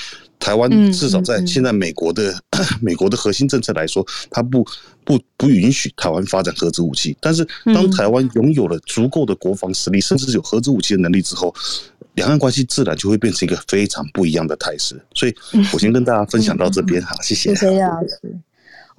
[0.40, 2.34] 台湾至少在现在美国的
[2.82, 4.66] 美国的核心政策来说，它不
[5.04, 7.16] 不不允许台湾发展核子武器。
[7.20, 11.54] 但是当台湾拥有了足够的国防实力，甚至有核子武器的能力之后，
[12.14, 15.00] 两岸关系自然就会变成一个非常不一样的态势。
[15.14, 15.34] 所以
[15.72, 17.54] 我先跟大家分享到这边，哈，谢谢。
[17.54, 18.36] 谢谢叶老师，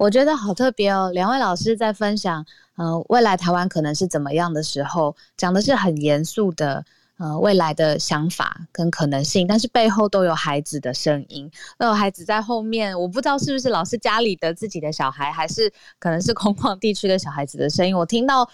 [0.04, 2.44] 我觉得好特别哦，两位老师在分享。
[2.76, 6.84] 呃，未来台湾可能是怎么样的时候，讲的是很严肃的，
[7.16, 18.46] 呃，未来的想法跟可能性，但是背后都有孩子的声音，都有孩子在后面，我不知道是不是老师家里的自己的小孩，还是可能是空旷地区的小孩子的声音，我听到。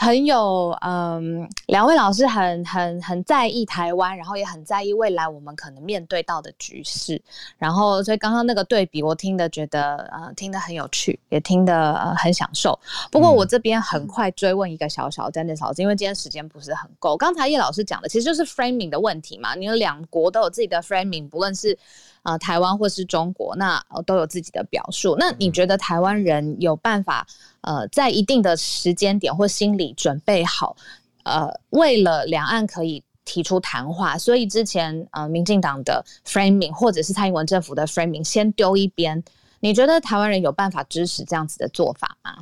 [0.00, 7.20] 很有嗯，两位老师很很很在意台湾，然后也很在意未来我们可能面对到的局势，
[7.56, 12.78] 然后所以刚刚那个对比，我听的觉得呃听得很有趣，也听得呃很享受。
[13.10, 17.16] 不过我这边很快追问一个小小的 Dennis 老师，因为今天时间不是很够。
[17.16, 21.76] 刚才叶老师讲的其实就是 framing 的问题嘛，你有两国都有自己的 framing，不论是。
[22.24, 25.16] 啊、呃，台湾或是中国，那都有自己的表述。
[25.18, 27.24] 那你觉得台湾人有办法，
[27.68, 30.74] 呃，在一定的时间点或心理准备好，
[31.24, 39.22] 呃，为了两岸可以提出谈话，所以之前呃，民进党的 framing 或者是蔡英文政府的 framing 先丢一边，
[39.60, 42.38] 你觉得台湾人有办法支持这样子的做法吗？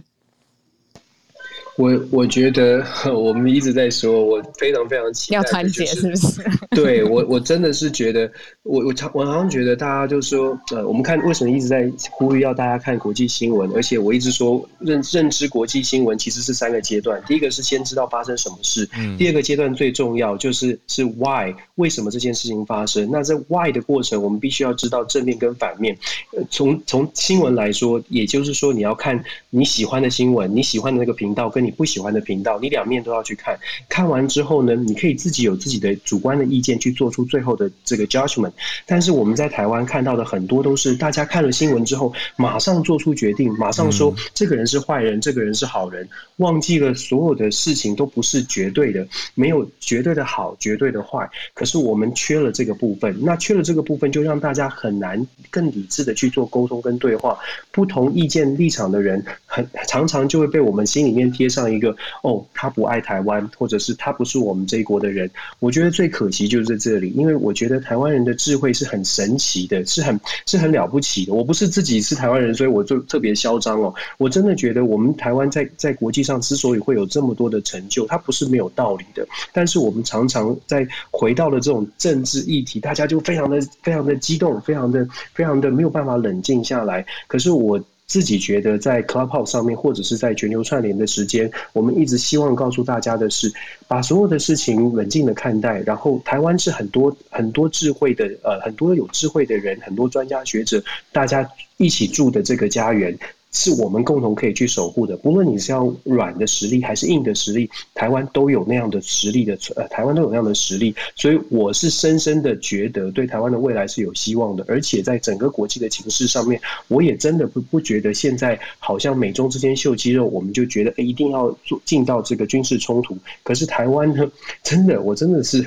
[1.76, 6.42] 我我觉得 我们一直在说，我非常非常期待、就是，要团结，是不是？
[6.74, 8.30] 对我，我真的是觉得，
[8.62, 23.06] 我我常我好像觉得大家就说，呃，我们看为什么一直在呼吁要大家看国际新闻，而且我一直说认认知国际新闻其实是三个阶段，第一个是先知道发生什么事，嗯、第二个阶段最重要就是是 why 为什么这件事情发生？
[23.12, 25.94] 那在 why 的过程，我们必须要知道正面跟反面。
[26.34, 31.65] 呃，从从新闻来说，也就是说你要看你喜欢的新闻，你喜欢的那个频道跟。
[31.66, 33.58] 你不喜欢的频道，你两面都要去看。
[33.88, 38.52] 看完之后呢，你可以自己有自己的主观的意见去做出最后的这个 judgment。
[38.86, 51.28] 但是我们在台湾看到的很多都是大家看了新闻之后，马上做出决定，马上说这个人是坏人，这个人是好人，忘记了所有的事情都不是绝对的，没有绝对的好，绝对的坏。
[51.54, 57.38] 可是我们缺了这个部分，那缺了这个部分，就让大家很难更理智的去做沟通跟对话。
[57.72, 61.46] 不同意见立场的人，很常常就会被我们心里面贴。
[61.56, 65.30] 上一个哦，他不爱台湾，或者是他不是我们这一国的人。
[65.58, 71.32] 我觉得最可惜就是在这里，因为我觉得台湾人的智慧是很神奇的，是很是很了不起的。
[71.32, 73.94] 我不是自己是台湾人，所以我就特别嚣张哦。
[74.18, 79.26] 我真的觉得我们台湾在在国际上之所以会有这么多的成就，它不是没有道理的。
[79.52, 87.06] 但是我们常常在回到了这种政治议题，大家就非常的非常的激动，非常的非常的没有办法冷静下来。
[87.26, 87.82] 可是我。
[88.06, 93.52] 自己觉得在 Clubhouse 上面，或者是在全球串联的时间，我们一直希望告诉大家的是，
[93.88, 95.80] 把所有的事情冷静的看待。
[95.80, 100.82] 然后，台湾是很多很多智慧的，呃，很多有智慧的人，很多专家学者，
[101.12, 101.48] 大家
[101.78, 103.18] 一起住的这个家园。
[103.56, 105.16] 是我们共同可以去守护的。
[105.16, 109.56] 不论你是要软的实力还是硬的实力，台湾都有那样的实力的。
[109.76, 114.62] 呃，台湾都有那样的实力，所以我是深深的觉得对台湾的未来是有希望的。
[114.68, 123.16] 而且在整个国际的情势上面，我也真的不不觉得现在好像美中之间秀肌肉，我们就觉得一定要做进到这个军事冲突。
[123.42, 124.30] 可是台湾呢，
[124.62, 125.66] 真的，我真的是。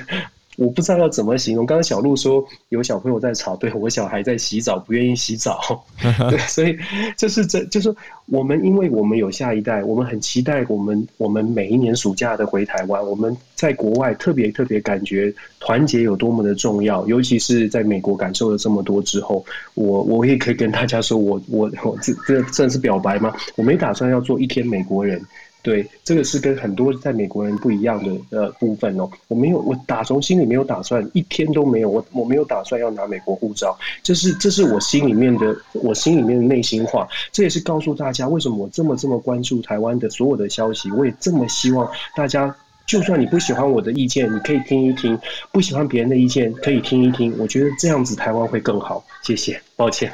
[0.56, 1.64] 我不知道要怎么形容。
[1.64, 5.84] 刚刚小鹿说有小朋友在吵，对，我小孩在洗澡，不愿意洗澡。
[6.28, 6.76] 对，所以
[7.16, 7.94] 就是这就是
[8.26, 13.02] 我们，因为我们有下一代，我们很期待我们我们每一年暑假的回台湾。
[13.02, 19.44] 我们在国外特别特别感觉团结有多么的重要，尤其是在美国感受了这么多之后，
[19.74, 23.34] 我我也可以跟大家说，我我我这这算是表白吗？
[23.56, 25.22] 我没打算要做一天美国人。
[25.62, 29.10] 对，这个是跟很多在美国人不一样的呃部分哦。
[29.28, 31.90] 我没有，我打从心里没有打算，一天都没有。
[31.90, 37.06] 我我没有打算要拿美国护照，这是这是我心里面的，我心里面的内心话。
[37.30, 40.90] 这也是告诉大家，为什么我这么这么关注台湾的所有的消息。
[40.92, 41.86] 我也这么希望
[42.16, 42.54] 大家，
[42.86, 45.14] 就算你不喜欢我的意见，你可以听一听；
[45.52, 47.36] 不喜欢别人的意见，可以听一听。
[47.38, 49.04] 我觉得这样子台湾会更好。
[49.22, 50.10] 谢谢，抱歉。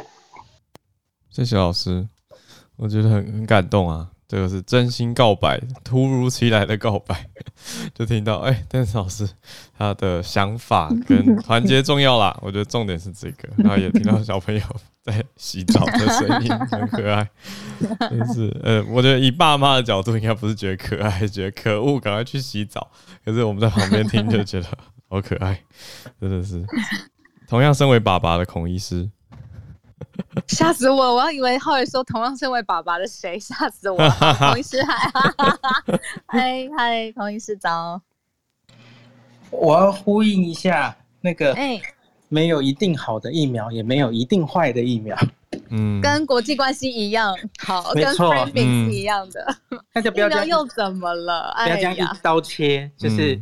[1.31, 2.09] 谢谢老师，
[2.77, 4.09] 我觉得很很感动啊。
[4.29, 7.29] 这个是真心告白，突如其来的告白，
[7.95, 9.29] 就听到哎，邓、老师
[9.79, 12.37] 他的想法跟团结重要啦。
[12.43, 14.61] 我觉得重点是这个，然后也听到小朋友
[15.05, 17.29] 在洗澡的声音，很可爱。
[18.11, 22.91] 就是呃，我觉得以爸妈的角度，应该不是觉得可爱，觉得可恶，赶快去洗澡。
[23.24, 24.66] 可是我们在旁边听就觉得
[25.09, 25.62] 好可爱，
[26.20, 26.64] 真的是。
[27.49, 29.09] 同样身为爸爸的孔医师。
[30.47, 31.15] 吓死我！
[31.15, 34.11] 我要以为浩宇说同样身为爸爸的谁，吓死我了！
[34.39, 35.11] 孔医师嗨，
[36.27, 38.01] 嗨 嗨，孔医师早。
[39.51, 41.81] 我要呼应一下那个，哎，
[42.29, 45.17] 没有一定好的疫苗，也没有一定坏的疫苗。
[45.71, 49.57] 嗯，跟国际关系一样，好，跟 framing 是一样的。
[49.93, 51.55] 大家不要这样，又怎么了？
[51.65, 53.41] 不要这样一刀切，就是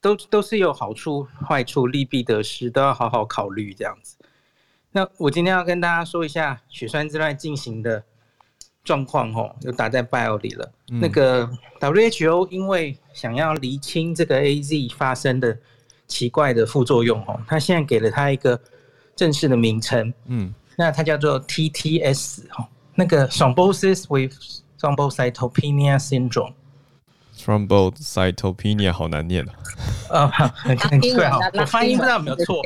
[0.00, 4.16] 都都是有好处、坏处、利弊得失，都要好好考虑这样子。
[4.96, 8.00] 那我今天要跟大家说一下血栓之乱进行的
[8.84, 10.72] 状况哦，就打在 bio 里了。
[10.92, 15.58] 嗯、那个 WHO 因为想要厘清这个 AZ 发生的
[16.06, 18.60] 奇怪的副作用哦，他现在给了他一个
[19.16, 22.64] 正式的名称，嗯，那它叫做 TTS 哦，
[22.94, 24.32] 那个 Thrombosis with
[24.78, 26.54] Thrombocytopenia Syndrome。
[27.36, 29.44] Thrombocytopenia 好难念
[30.08, 32.62] 啊，很很奇怪哈，我发音不知道有没有错。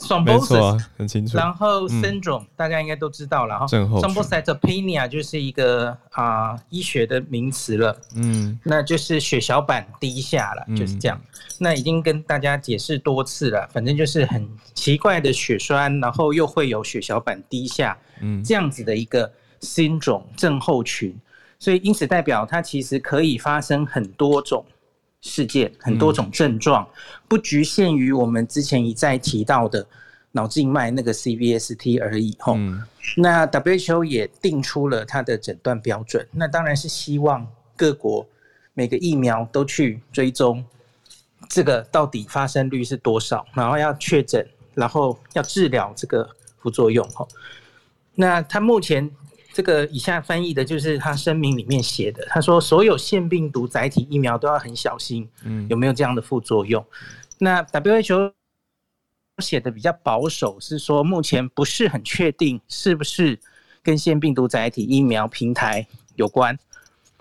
[0.00, 1.36] Thrombosis 啊，很清楚。
[1.36, 3.66] 然后 syndrome、嗯、大家应该都知道了哈。
[3.66, 7.96] Thrombocytopenia 就是一个啊、呃、医学的名词了。
[8.14, 11.18] 嗯，那就是血小板低下了，就是这样。
[11.22, 19.30] 嗯、那已经跟大家解释多次了，反正就是很奇怪的血栓，然后又会有血小板低下，嗯，这样子的一个
[19.60, 21.16] syndrome 症候群。
[21.58, 24.64] 所以因此代表它其实可以发生很多种。
[25.20, 26.88] 事件很多种症状，
[27.26, 29.86] 不局限于我们之前一再提到的
[30.32, 32.36] 脑静脉那个 CVST 而已。
[32.38, 32.56] 吼，
[33.16, 36.26] 那 WHO 也定出了它的诊断标准。
[36.32, 37.46] 那当然是希望
[37.76, 38.26] 各国
[38.74, 40.64] 每个疫苗都去追踪
[41.48, 47.08] 这个到底发生率是多少，然后要确诊，然后要治疗这个副作用。
[47.10, 47.28] 吼，
[48.14, 49.10] 那它目前。
[49.52, 56.84] 这个以下翻译的就是他声明里面写的，他说所有腺病毒载体疫苗都要很小心，嗯，有没有这样的副作用？
[57.38, 58.32] 那 WHO
[59.38, 63.38] 写的比较保守，是说目前不是很确定是不是
[63.82, 65.86] 跟腺病毒载体疫苗平台
[66.16, 66.56] 有关。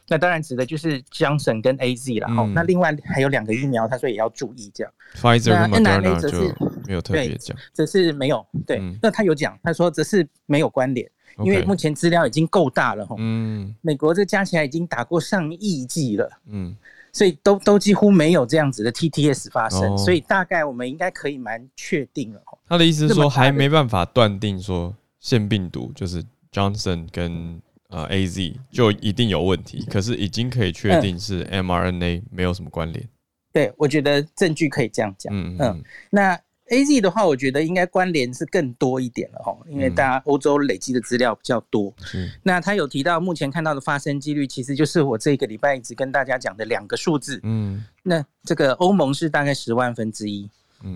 [0.10, 2.28] 那当然指的就是 Johnson 跟 AZ 了。
[2.42, 4.94] 哦，那另外还有两个疫苗，他说也要注意这样。
[5.16, 6.56] Pfizer 跟 Moderna 则是
[6.88, 8.82] 没有特别讲，只是没有对。
[9.02, 11.10] 那他有讲，他说只是没有关联。
[11.44, 16.76] 因为目前资料已经够大了哈，嗯，美国这加起来已经打过上亿剂了，嗯，
[17.14, 22.42] 所以都都几乎没有这样子的 TTS 发生，哦、所以大概我们应该可以蛮确定了。
[22.68, 33.10] 他的意思是说还没办法断定说腺病毒就是 Johnson 跟呃 AZ 就一定有问题，可是已经可以确定是 mRNA 没有什么关联、嗯。
[33.54, 36.40] 对，我觉得证据可以这样讲，嗯嗯，嗯，那。
[36.70, 41.94] A Z 的话，我觉得应该关联是更多一点了哈，因为大家欧洲累积的资料比较多。
[42.14, 47.40] 嗯，那他有提到目前看到的发生几率，其实就是我这个礼拜一直跟大家讲的两个数字。
[47.44, 50.50] 嗯，那这个欧盟是大概十万分之一，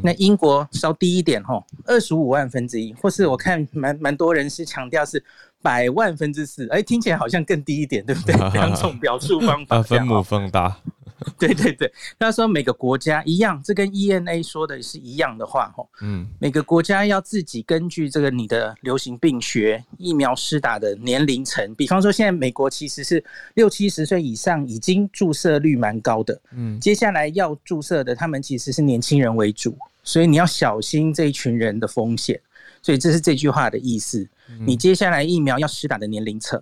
[0.04, 5.24] 那英国稍低一点吼，二十五万分之一，或是我看蛮蛮多人是强调是
[5.62, 8.36] 百万分之四，哎，听起来好像更低一点，对不对？
[8.54, 10.78] 两种表述方法，分母放大。
[11.38, 15.88] 对对对，他说每个国家一样，这跟 ENA 说的是一样的话哦。
[16.02, 26.42] 嗯，每个国家要自己根据这个你的流行病学疫苗施打的年龄层，比方说现在美国其实是六七十岁以上已经注射率蛮高的。
[26.56, 32.40] 嗯，接下来要注射的他们其实是年轻人为主，所以你要小心这一群人的风险。
[32.82, 34.28] 所以这是这句话的意思。
[34.66, 36.60] 你接下来疫苗要施打的年龄层，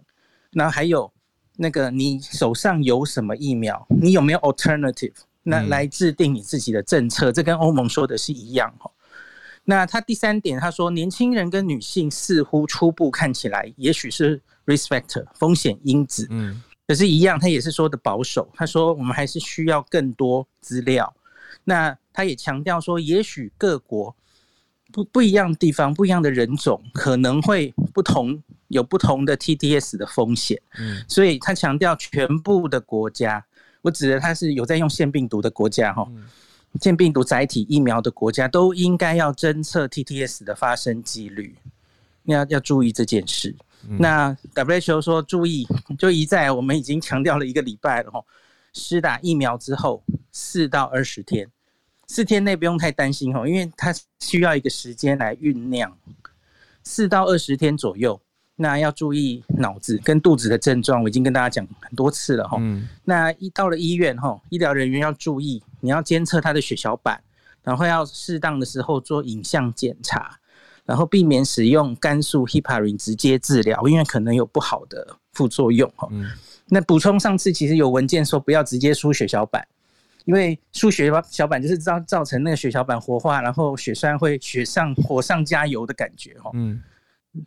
[0.52, 1.10] 那还有。
[1.62, 3.86] 那个，你手上有什么疫苗？
[3.90, 5.12] 你有没有 alternative？
[5.44, 8.90] 那来制定你自己的政策，这跟欧盟说的是一样哈。
[9.66, 18.50] 那他第三点，他说年轻人跟女性似乎初步看起来，也许是 risk factor 风险因子，嗯，可是，一样，他也是说的保守。
[18.54, 21.14] 他说，我们还是需要更多资料。
[21.66, 24.16] 那他也强调说，也许各国
[24.94, 28.42] 不不一样的地方，不一样的人种可能会不同。
[28.70, 33.46] 有不同的 TTS 的风险，嗯，所以他强调全部的国家，
[33.82, 36.08] 我指的他是有在用腺病毒的国家哈，
[36.80, 41.56] 腺病毒载体疫苗的国家都应该要侦测 TTS 的发生几率，
[42.26, 43.56] 要要注意这件事。
[43.98, 45.68] 那 WHO 说注意，
[45.98, 48.24] 就一再我们已经强调了一个礼拜了哈，
[48.74, 51.50] 施打疫苗之后四到二十天，
[52.06, 55.98] 四天内不用太担心哦，因为它需要一个时间来酝酿，
[56.84, 58.22] 四到二十天左右。
[58.62, 62.58] 那要注意脑子跟肚子的症状，我已经跟大家讲很多次了哈。
[62.60, 62.90] 嗯。
[63.06, 67.24] 那一到了医院哈，医疗人员要注意，你要监测他的血小板，
[67.64, 70.38] 然后要适当的时候做影像检查，
[70.84, 76.10] 然后避免使用肝素 heparin 直接治疗，因为可能有不好的副作用哈。
[76.12, 76.30] 嗯。
[76.68, 79.66] 那补充上次其实有文件说不要直接输血小板，
[80.26, 86.52] 因为输血小板就是造造成那个血小板活化，然后血栓会雪上火上加油的感觉哈。
[86.56, 86.84] 嗯。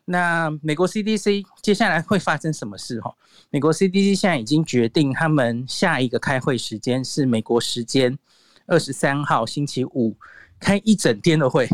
[0.05, 3.01] 那美国 CDC 接下来会发生什么事？
[3.01, 3.12] 哈，
[3.51, 8.16] 美国 CDC 现在已经决定，他们下一个开会时间是美国时间
[8.66, 10.16] 二十三号星期五，
[10.61, 11.68] 开一整天的会，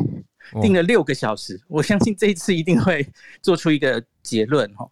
[0.63, 1.61] 定了六个小时。
[1.69, 3.07] 我相信这一次一定会
[3.43, 4.73] 做出一个结论。
[4.75, 4.89] 哈，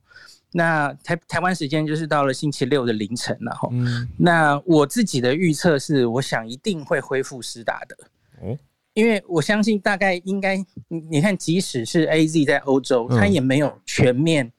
[0.53, 3.55] 那台台湾时间就是到了星期六的凌晨了。
[3.55, 3.71] 哈，
[4.19, 8.59] 那我自己的预测是，我想一定会恢复施打的。
[8.97, 10.57] 因为我相信，大概应该，
[10.89, 14.51] 你看，即使是 AZ 在欧洲，它也没有全面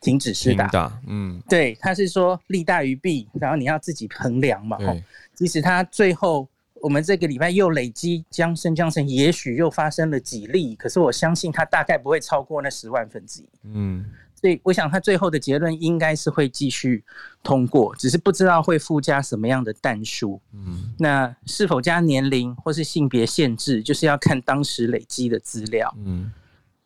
[0.00, 0.96] 停止施打。
[1.08, 4.78] 嗯，对，它是说利大于弊，然后你要自己衡量嘛。
[4.78, 4.96] 哈，
[5.34, 13.48] 即使它最后我们这个礼拜又累积江生江森，也许又发生了几例，可是我相信它大概不会超过那十万分之一。
[13.64, 14.04] 嗯。
[14.40, 17.04] 所以我想，他最后的结论应该是会继续
[17.42, 20.40] 通过，只是不知道会附加什么样的但书。
[20.54, 25.94] 嗯，那是否加年龄或是性别限制，就是要看当时累积的资料。
[25.98, 26.32] 嗯，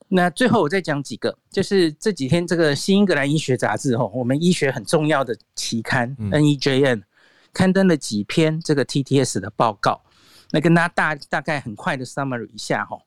[0.09, 7.02] 那最后我再讲几个，就是这几天这个《新英格兰医学杂志》吼，我们医学很重要的期刊 NEJM
[7.52, 10.00] 刊登了几篇这个 TTS 的报告，
[10.50, 13.02] 那跟大家大大概很快的 summary 一下吼，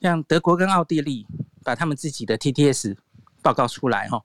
[0.00, 1.26] 像德国跟奥地利
[1.62, 2.96] 把他们自己的 TTS
[3.42, 4.22] 报告出来哈，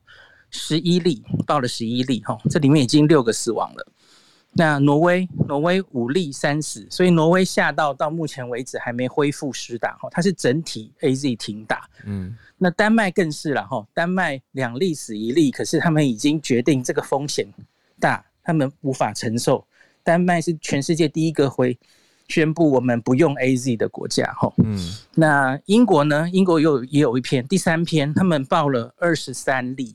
[0.50, 3.86] 十一例报了十一例哈，这里面已经六个死亡了。
[4.52, 11.88] 那挪威，挪威五例三死，所以挪威下到到目前为止还没恢复施打哈，它是整体 AZ 停打。
[12.04, 17.46] 嗯，那丹麦更是了哈，丹麦两例死一例，可是他们已经决定这个风险
[18.00, 19.64] 大，他们无法承受。
[20.02, 21.78] 丹麦是全世界第一个会
[22.28, 24.78] 宣布我们不用 AZ 的国家，哈，嗯，
[25.14, 26.28] 那英国呢？
[26.30, 29.94] 英国有也有一篇，第三篇，他们报了二十三例，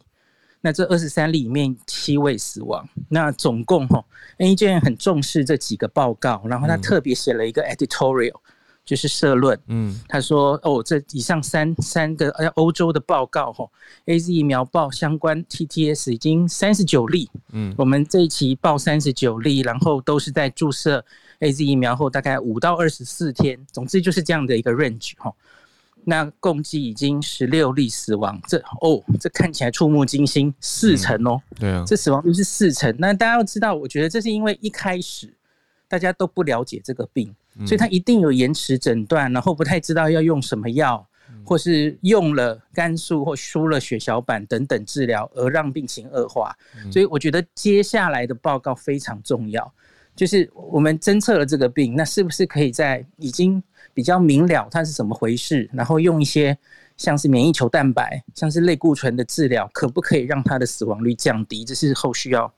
[0.61, 4.03] 那这二十三例里面七位死亡，那总共哈
[4.39, 8.35] ，NEJM 很重视这几个报告，然后他特别写了一个 editorial。
[8.85, 13.71] 就是社论，嗯，他说哦，这以上三三个呃欧洲的报告吼
[14.07, 21.05] ，AZ 疫苗报相关 TTS 已经三十九例，嗯，我们这一期报三十九例，然后都是在注射
[21.43, 25.33] AZ 疫苗后大概五到二十四天，总之就是这样的一个 range 哈。
[26.05, 32.93] 那共计已经十六例死亡，这哦，这看起来触目惊心，四成哦，对啊，这死亡率是四成。
[32.97, 35.33] 那大家要知道，我觉得这是因为一开始
[35.87, 37.33] 大家都不了解这个病。
[37.67, 41.07] 所以他一定有延迟诊断，然后不太知道要用什么药，
[41.45, 46.51] 或是用了肝素或输了血小板等等治疗，而让病情恶化。
[46.91, 49.71] 所以我觉得接下来的报告非常重要，
[50.15, 53.61] 就是我们侦测了这个病，那是不是可以在已经
[53.93, 56.57] 比较明了它是怎么回事，然后用一些
[56.97, 61.65] 像是免疫球蛋白、像是类固醇的治疗，可不可以让它的死亡率降低？
[61.65, 62.51] 这是后续要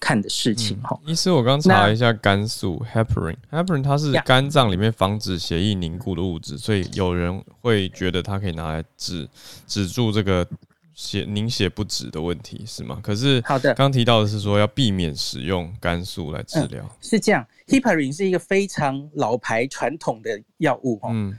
[0.00, 0.98] 看的事情哈。
[1.06, 9.28] 医师，我刚查了一下肝素 heparin，heparin 它是肝脏里面防止血液凝固的物质，所以有人会觉得它可以拿来止
[9.66, 10.46] 止住这个
[10.94, 13.00] 血凝血不止的问题，是吗？
[13.02, 17.46] 可是好的，刚提到的是说要避免使用肝素来治疗，嗯，是这样。
[17.66, 21.36] heparin 是一个非常老牌传统的药物哈，嗯，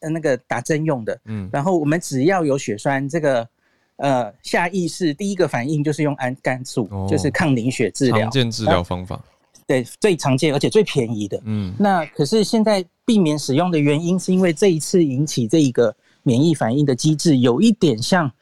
[0.00, 3.48] 那个打针用的，嗯，然后我们只要有血栓这个。
[3.96, 9.22] 呃，下意识第一个反应就是用氨肝素，哦、就是抗凝血治疗，常见治疗方法。
[9.64, 11.40] 对，最常见而且最便宜的。
[11.44, 18.32] 嗯，那可是现在避免使用的原因，是因为这一次引起这一个免疫反应的机制，有一点像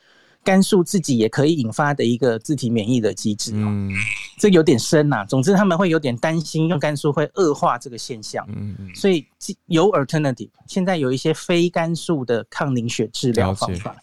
[0.42, 3.52] 肝素自己也可以引发的一个自体免疫的机制。
[3.54, 3.90] 嗯，
[4.38, 5.24] 这有点深呐、啊。
[5.24, 8.46] 总之，他们会有点担心用肝素会恶化这个现象。
[8.48, 9.26] 嗯嗯，所以
[9.66, 13.94] 有 alternative，现在有一些非肝素的抗凝血治疗方法。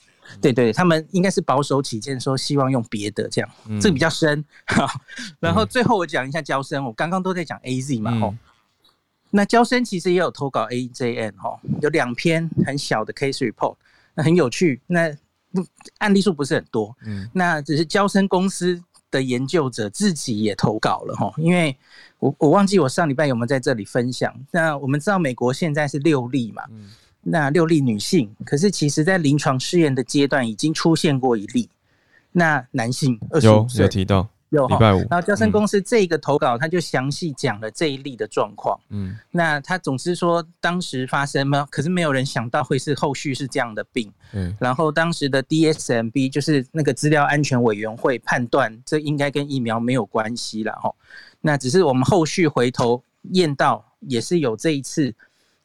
[0.41, 4.43] 对对，他们应该是保守起见，说希望用别的这样，嗯、这个比较深。
[5.39, 8.39] 然后最后我讲一下交生，我刚刚都在讲 AZ 嘛，吼、嗯。
[9.29, 13.75] 那交生其实也有投稿 AJN 哈，有两篇很小的 case report，
[14.15, 14.81] 那很有趣。
[14.87, 15.15] 那
[15.99, 18.81] 案例数不是很多，嗯，那只是交生公司
[19.11, 21.75] 的研究者自己也投稿了哈，因为
[22.19, 24.33] 我我忘记我上礼拜有没有在这里分享。
[24.51, 26.89] 那我们知道美国现在是六例嘛，嗯。
[27.29, 31.69] 那六例女性，可是其实在临床试验的阶段已经出现过一例。
[32.31, 38.79] 那男性二十五岁有提到有礼拜五，然后交生公司这个投稿，他就详细讲了这一例的状况。
[38.89, 41.67] 嗯，那他总之说当时发生吗？
[41.69, 44.11] 可是没有人想到会是后续是这样的病。
[44.33, 50.93] 嗯，然后当时的 DSMB 就是那个资料安全委员会判断这应该跟疫苗没有关系了哈。
[51.41, 55.13] 那只是我们后续回头验到也是有这一次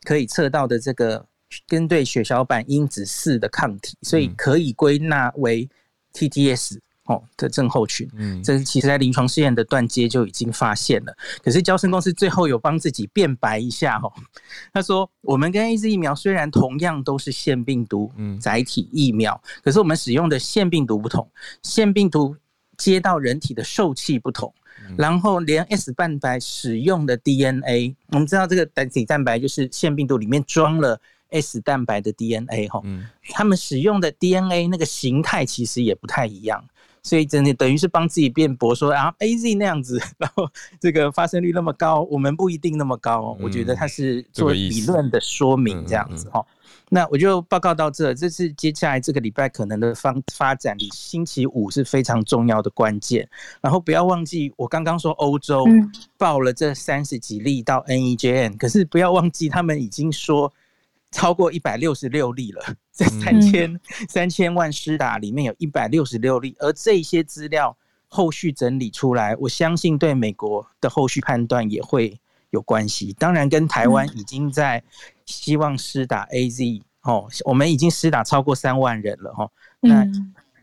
[0.02, 1.26] 可以测到的这个。
[1.68, 5.68] 跟对血小板因子四的抗体，所以可以归纳为
[6.14, 8.08] TTS 哦的症候群。
[8.14, 11.14] 嗯，这是其实在临床试验的断接就已经发现了。
[11.42, 14.12] 可是交生公司最后有帮自己辩白一下哦，
[14.72, 21.28] 他说我们跟 AZ 疫苗虽然同样都是腺病毒载体疫苗，可是我们使用的腺病毒不同，
[21.62, 22.36] 腺病毒
[22.76, 24.52] 接到人体的受气不同。
[24.96, 31.00] 然后连 S 蛋白使用的 DNA，我们知道这个单体蛋白就是腺病毒里面装了。
[31.34, 36.62] S 蛋白的 DNA 哈，嗯，他们使用的 DNA 那个形态其实也不太一样，
[37.02, 40.48] 所以真的等于是帮自己辩驳说啊，AZ 那样子， 然后
[40.80, 43.36] 这个发生率那么高，我们不一定那么高。
[43.40, 46.44] 我觉得他是做理论的说明这样子哈。
[46.88, 53.28] 那我就报告到这，这是接下来这个礼拜可能的方发展里，星期五是非常重要的关键。
[53.60, 55.64] 然后不要忘记，我刚刚说欧洲
[56.16, 60.52] 报了这三十几例到 NEJM，可是不要忘记他们已经说。
[61.12, 67.76] 超过一百六十六例了，在三千三千万施打里面有一百六十六例，而这些资料
[68.08, 72.18] 后续整理出来，我相信对美国的后续判断也会
[72.50, 73.12] 有关系。
[73.18, 74.82] 当然，跟台湾已经在
[75.26, 79.48] 希望施打 AZ 哦，我们已经施打超过三万人了哈，
[79.80, 80.06] 那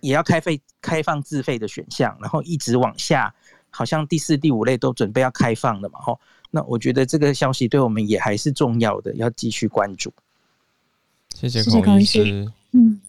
[0.01, 3.33] 也要开费开放自费的选项，然后一直往下，
[3.69, 6.17] 好像第四、第五类都准备要开放了嘛哈。
[6.51, 10.11] 那我觉得这个消息对我们也还是重要的，要继续关注。
[11.35, 12.51] 谢谢孔医师。
[12.71, 12.99] 嗯，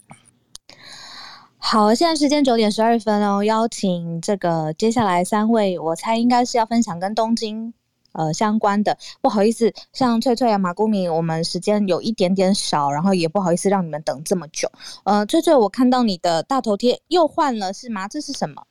[1.58, 7.74] 好，现在时间九点十二分哦，邀请这个接下来三位，我猜应该是要分享跟东京
[8.12, 8.96] 呃相关的。
[9.20, 14.70] 不好意思，像翠翠啊、马姑米，我们时间有一点点少，然后也不好意思让你们等这么久。
[15.04, 18.06] 呃，翠翠，我看到你的大头贴又换了是吗？
[18.08, 18.62] 这是什么？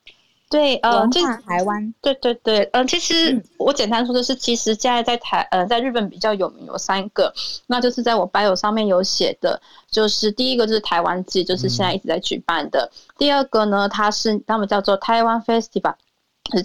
[0.49, 7.31] 对，呃，这台湾，对对对，嗯、呃，其实我简单说的是，其实现在在台，呃，在日本比较有名有三个，
[7.67, 9.61] 那就是在我 bio 上面有写的，
[9.91, 15.93] 就是第一个就是台湾季，就是现在一直在举办的，嗯、第二个呢，它是他们叫做台湾 Festival。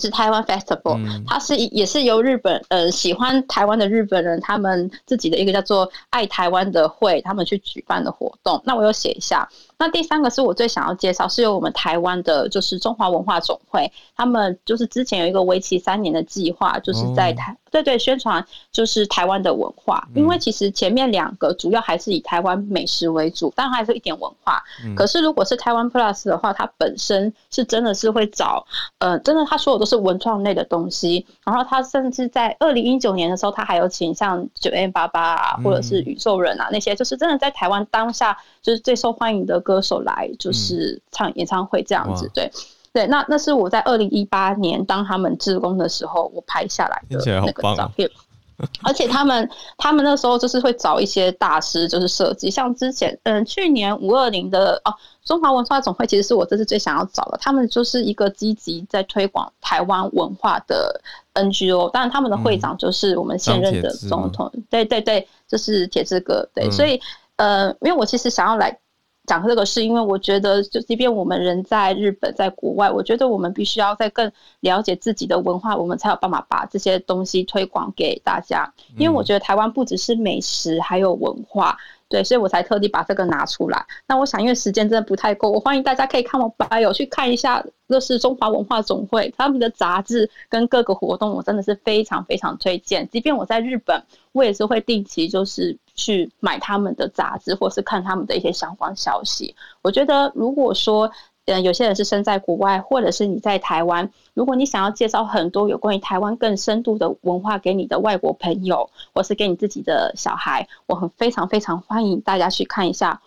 [0.00, 8.58] 是台湾 Festival，嗯、它是也是由日本呃喜欢台湾的日本人他们自己的一个叫做爱台湾的会，他们去举办的活动。
[8.64, 9.46] 那我有写一下。
[9.78, 17.52] 那第三个是我最想要介绍，是由我们台湾的，就是中华文化总会，他们就是之前有一个为期三年的计划，就是在台。
[17.52, 24.62] 哦对对，宣传就是台湾的文化，因为其实前面两个主要还是以台湾美食为主，但还是一点文化。
[24.94, 28.64] 可是如果是台湾 Plus 的话，它本身是真的是会找，
[28.98, 31.26] 呃，真的他说的都是文创类的东西。
[31.44, 42.48] 然后他甚至在二零一九年的时候，他还有请像九 M 八八啊，或者是宇宙人啊那些，就是真的在台湾当下就是最受欢迎的歌手来，就是唱演唱会这样子，对。
[42.92, 48.08] 对，那那是我在二零一八年当他们志工的时候，我拍下来的那个照片。
[48.86, 61.00] 而且他们他们那时候就是会找一些大师，就是设计，像之前嗯去年五二零的哦中华文化总会，其实是我这次最想要找的，他们就是一个积极在推广台湾文化的
[61.34, 67.00] NGO，当然他们的会长就是我们现任的总统，对对对，就是铁志哥，对，所以
[67.38, 68.78] 呃，因为我其实想要来。
[69.26, 74.30] 讲这个是因为我觉得，就即便我们人在日本，在国外，我觉得我们必须要再更
[74.60, 78.72] 了解自己的文化，我们才有办法把这些东西推广给大家。
[78.96, 81.76] 因为我觉得台湾不只是美食，还有文化。
[82.06, 83.84] 对，所以我才特地把这个拿出来。
[84.06, 93.08] 那我想，因为时间真的不太够，我欢迎大家可以看我 bio 去看一下，这是中华文化总会他们的杂志跟各个活动，我真的是非常非常推荐。
[93.08, 94.00] 即便我在日本，
[94.32, 99.54] 我也是会定期就是去买他们的杂志，或是看他们的一些相关消息。
[99.82, 101.10] 我觉得，如果说
[101.46, 104.10] 嗯，有些人是身在国外，或者是你在台湾。
[104.32, 113.20] 如果你想要介绍很多有关于台湾更深度的文化给你的外国朋友，或是给你自己的小孩，我很非常非常欢迎大家去看一下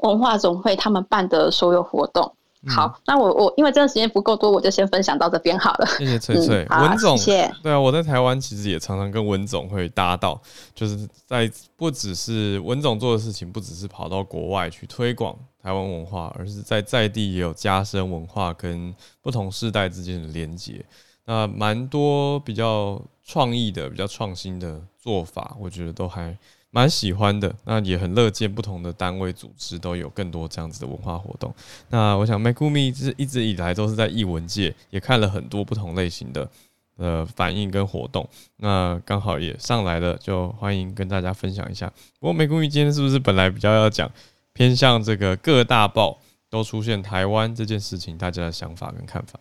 [0.00, 2.34] 文化总会他们办的所有活动。
[2.68, 5.86] 嗯、好，那我我因为真的时间不够多，我就先分享到这边好了。
[5.98, 7.52] 谢谢翠翠，嗯、 文总，谢谢。
[7.62, 10.40] 对啊，我在台湾其实也常常跟文总会搭到，
[10.74, 20.84] 就是在不只是文总做的事情，不只是跑到国外去推广台湾文化，而是在在地也有加深文化跟不同世代之间的连接。
[21.24, 26.36] 那蛮多比较创意的、比较创新的做法，我觉得都还。
[26.70, 31.54] 蛮喜欢的，那也很乐见不同的单位组织都有更多这样子的文化活动。
[31.88, 36.50] 那我想，Megumi 是一直以来都是在艺文界也看了很多不同类型的
[36.96, 38.28] 呃反应跟活动。
[38.56, 41.90] 那刚好也上来了，就欢迎跟大家分享一下。
[42.20, 44.10] 不过，Megumi 今天是不是本来比较要讲
[44.52, 46.18] 偏向这个各大报
[46.50, 49.40] 都出现台湾这件事情，大家的想法跟看法？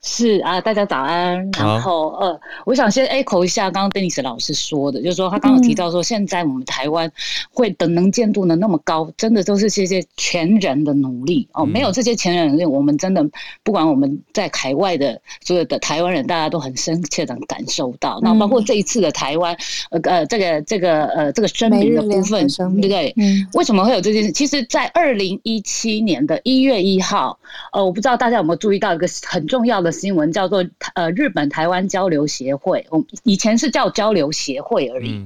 [0.00, 1.50] 是啊，大家早安。
[1.58, 7.10] 然后呃，我想先 echo 一下刚刚 Dennis 老师说的，就是说他刚刚提到说，现在我们台湾
[7.50, 11.66] 会的能见度呢那么高，真的都是这些前人的努力哦。
[11.66, 13.28] 没有这些前人的努力，我们真的
[13.64, 18.20] 不管我们在海外的所有的台湾人，大家都很深切的感受到。
[18.22, 19.56] 那包括这一次的台湾
[19.90, 23.14] 呃呃这个这个呃这个声明的部分，对不对？
[23.54, 24.30] 为什么会有这件事？
[24.30, 27.36] 其实，在二零一七年的一月一号，
[27.72, 29.87] 呃，我不知道大家有没有注意到一个很重要的。
[29.90, 35.24] 新闻叫做呃日本台湾交流协会，我以前是叫交流协会而已，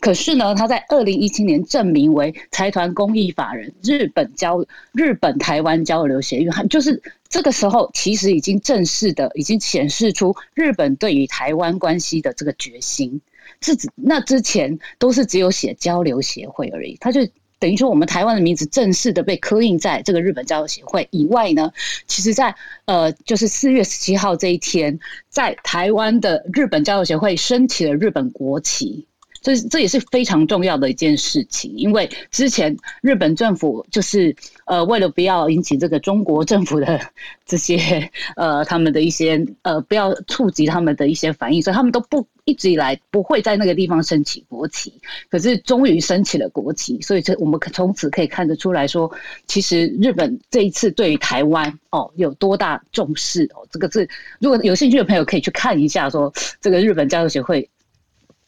[0.00, 13.20] 可是呢，他在二零一七年正名为财团公益法人日本交日本台湾交流协会，就是这个时候其实已经正式的已经显示出日本对于台湾关系的这个决心，
[13.60, 17.20] 是指那之前都是只有写交流协会而已，他就。
[17.58, 21.72] 等于说，我们台湾的名字正式的被刻印在这个日本交流协会以外呢，
[22.06, 22.54] 其实在
[22.84, 29.06] 呃，就是四月十七号这一天，在台湾的日本交流协会升起了日本国旗，
[29.46, 37.00] 这这也是非常重要的一件事情，因为之前日本政府就是呃，为了不要引起这个中国政府的
[37.44, 42.26] 这些呃，他们的一些呃，不要触及他们的一些反应，所以他们都不。
[42.48, 44.94] 一直以来不会在那个地方升起国旗，
[45.28, 49.10] 可是终于升起了国旗，所以这我们可从此可以看得出来说，
[49.48, 54.08] 其实日本这一次对于台湾哦有多大重视哦，这个是
[54.38, 57.68] 如果有兴趣的朋友可以去看一下，说这个日本交流协会。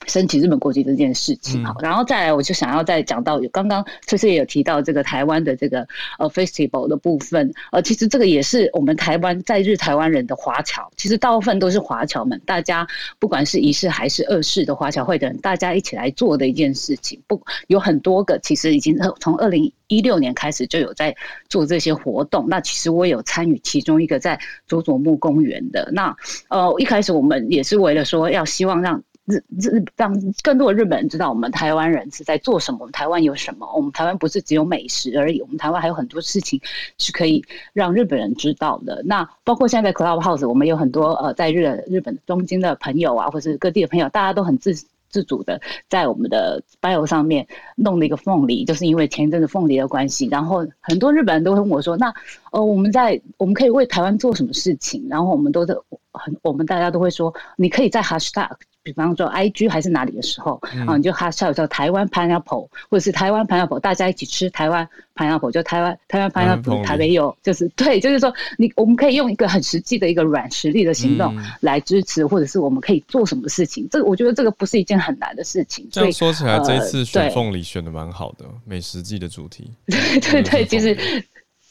[0.08, 5.86] 升起日本国籍这件事情，好，然后再来，我就想要再讲到，有刚刚翠翠也有提到这个台湾的这个
[6.18, 12.86] 呃 festival 的部分，呃，其实这个也是我们台湾在日台湾人的华侨，其实大部分都是华侨们，大家
[13.18, 21.14] 不管是一世还是二世的华侨会的人，大家一起来做的一件事情，不有很多个，其实已经从二零一六年开始就有在
[21.48, 26.16] 做这些活动，那其实我有参与其中一个在佐佐木公园的，那
[26.48, 29.02] 呃一开始我们也是为了说要希望让。
[29.28, 30.10] 日日让
[30.42, 33.70] 更多的日本人知道我们台湾人是在做什么，我们台湾有什么？
[33.76, 36.58] 我们台湾不是只有美食而已，我们台湾还有很多事情
[36.96, 37.44] 是可以
[37.74, 39.02] 让日本人知道的。
[39.04, 44.74] 那包括现在 Clubhouse，我们有很多呃在日日本东京的朋友啊，或者是各地的朋友，大家都很自
[45.10, 45.60] 自主的
[45.90, 47.46] 在我们的 bio 上面
[47.76, 52.14] 弄了一个凤梨，就是因为前一阵子凤梨的关系，然后很多日本人都会问我说：“那
[52.50, 55.78] 呃我们在我们可以为台湾做什么事情？”然后我们都是
[56.12, 58.52] 很我们大家都会说：“你可以在 hashtag。”
[58.92, 73.86] 比方说，IG 还是哪里的时候，嗯、啊，你就哈笑叫台湾 pineapple，或者是台湾 pineapple，大家一起吃台湾 pineapple，就台湾台湾 pineapple，台北有，就是对，就是说你我们可以用一个很实际的一个软实力的行动来支持，嗯、或者是我们可以做什么事情。
[73.90, 75.86] 这个我觉得这个不是一件很难的事情。
[75.90, 79.70] 这样说起来，这一次选凤梨选的蛮好的，美食季的主题。
[79.86, 80.96] 对对对，其实。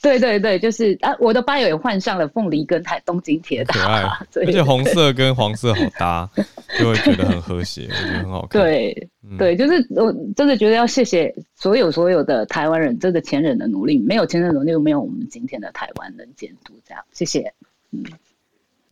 [0.02, 4.04] 对对对，就是啊，我的 bio 也换上了凤梨跟台东京铁塔，可爱，
[4.46, 6.30] 而且红色跟黄色好搭，
[6.78, 8.62] 就会觉得很和谐，我觉得很好看。
[8.62, 16.74] 对，对，就是我真的觉得要谢谢所有所有的台湾人，这个前人的努力，没有前人的努力，没有我们今天的台湾能监督。
[16.86, 17.54] 这样，谢谢，
[17.92, 18.04] 嗯，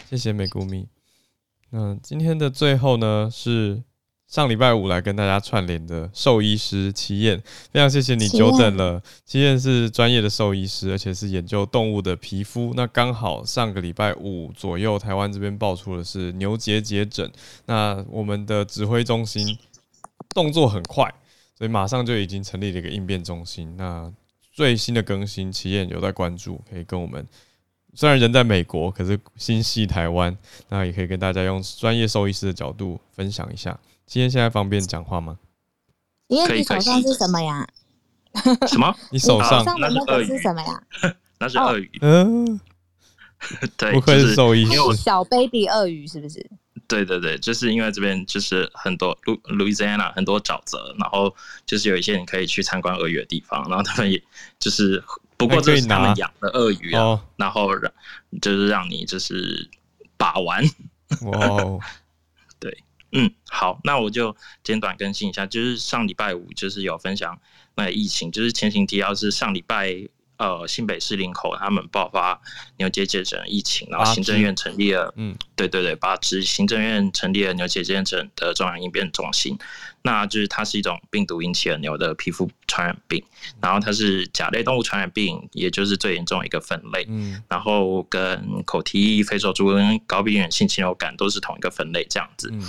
[0.10, 0.88] 谢谢美谷米。
[1.70, 3.84] 那今天的最后呢是。
[4.28, 7.42] 上礼拜五来跟大家串联的兽医师齐燕，
[7.72, 9.02] 非常谢谢你久等了。
[9.24, 12.74] 齐燕是专业的兽医师，而且是研究动物的皮肤。
[12.76, 17.32] 那刚好上个礼拜五左右，台湾这边爆出的是牛结节疹。
[17.68, 19.58] 那我们的指挥中心
[20.30, 21.14] 动作很快，
[21.56, 23.76] 所以马上就已经成立了一个应变中心。
[23.78, 24.12] 那
[24.52, 27.26] 最新的更新，齐燕有在关注，可以跟我们。
[27.94, 30.36] 虽然人在美国，可是心系台湾，
[30.68, 33.80] 那也可以跟大家用专业兽医师的角度分享一下。
[34.06, 35.38] 今天现在方便讲话吗？
[36.28, 37.68] 因为你手上是什么呀？
[38.68, 38.96] 什么？
[39.12, 40.84] 你手上那个是什么呀？
[41.40, 41.92] 那是鳄鱼。
[42.02, 42.60] 嗯，
[43.78, 44.96] 对，不愧是兽医师。
[44.96, 46.50] 小 baby 鳄鱼是不是？
[46.88, 51.34] 对对对，就是因为这边就是很多路 Louisiana 很多沼泽，然后
[51.66, 54.22] 就是有一些你可以去参观鳄鱼的地方，然后他们也
[54.60, 55.04] 就是
[55.36, 57.92] 不过这是他们养的鳄鱼啊，然后让
[58.42, 59.68] 就是让你就是
[60.16, 60.64] 把玩。
[61.24, 61.80] 哇。
[63.16, 67.40] 嗯，好，那我就简短更新一下，就是上礼拜五就是有分享
[67.76, 69.96] 那个疫情，就是前情提要是上礼拜
[70.38, 72.42] 呃新北市林口他们爆发
[72.76, 79.58] 牛结节疹疫情，然后行政院成立了，嗯，对对对，八支行政院成立了牛结节疹的中央应变中心，
[80.02, 83.24] 那就是它是一种病毒引起的牛的皮肤传染病，
[83.62, 92.62] 然后它是甲类动物传染病，也就是最严重的一个分类，嗯，然后跟口蹄疫、非洲猪瘟、高病原性禽流感都是同一个分类这样子，嗯。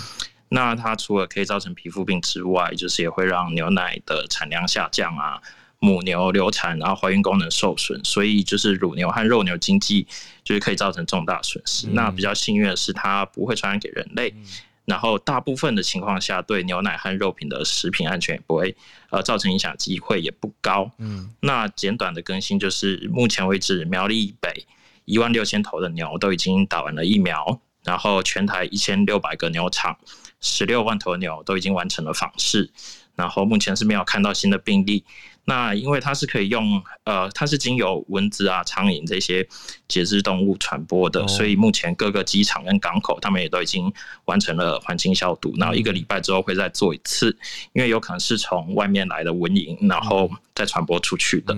[0.48, 5.40] 那它除了可以造成皮肤病之外，就是也会让牛奶的产量下降啊，
[5.78, 10.06] 母牛流产，然后怀孕功能受损，所以就是乳牛和肉牛经济
[10.44, 11.88] 就是可以造成重大损失。
[11.88, 14.44] 嗯、那比较幸运的是，它不会传染给人类，嗯、
[14.84, 18.74] 然后大部分的情况下，对牛奶和肉品的食品安全也不会
[19.10, 20.90] 呃造成影响，机会也不高。
[20.98, 24.64] 嗯，那简短的更新就是，目前为止，苗栗以北
[25.04, 29.96] 一万六千头的牛都已经打完了疫苗，然后全台一千六百个牛场。
[30.38, 32.70] 十六万头牛都已经完成了访视，
[33.14, 35.02] 然后目前是没有看到新的病例。
[35.48, 39.46] 那因为它是可以用，呃，它是经由蚊子啊、苍蝇这些
[39.86, 43.92] 节肢动物传播的，所以目前各个机场跟港口，他们也都已经
[44.24, 45.54] 完成了环境消毒。
[45.56, 47.36] 然后一个礼拜之后会再做一次，
[47.72, 51.56] 因为有可能是从外面来的蚊蝇，然后再传播出去的。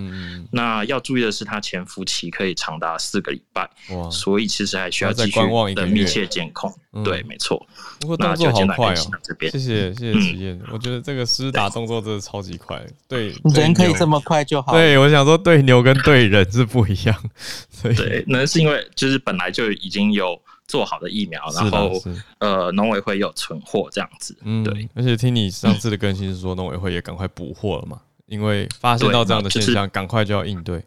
[0.53, 3.69] 那要注意的是，它潜伏期可以长达四个礼拜，
[4.11, 5.41] 所以其实还需要继续
[5.75, 6.71] 的密切监控。
[7.05, 7.67] 对，没错。
[8.01, 9.07] 不过动作好快哦，
[9.41, 13.35] 谢谢谢谢我觉得这个施打动作真的超级快，对。
[13.79, 14.73] 可以这么快就好？
[14.73, 17.17] 对，我想说对牛跟对人是不一样，
[17.71, 21.93] 所以对，那是因为就是本来就已经有做好的疫苗，然后
[22.39, 24.89] 呃农委会有存货这样子，嗯，对。
[24.95, 30.83] 而且听你上次的更新是说农委会也赶快补货了嘛， 因为发现到这样的现象，赶快就要应对。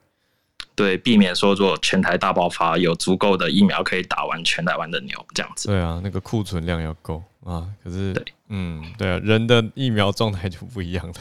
[0.74, 5.68] 对，避免说做全台大爆发，有足够的疫苗可以打完全台湾的牛这样子。
[5.68, 7.68] 对啊，那个库存量要够啊。
[7.84, 11.14] 可是，对，嗯，对啊，人的疫苗状态就不一样了。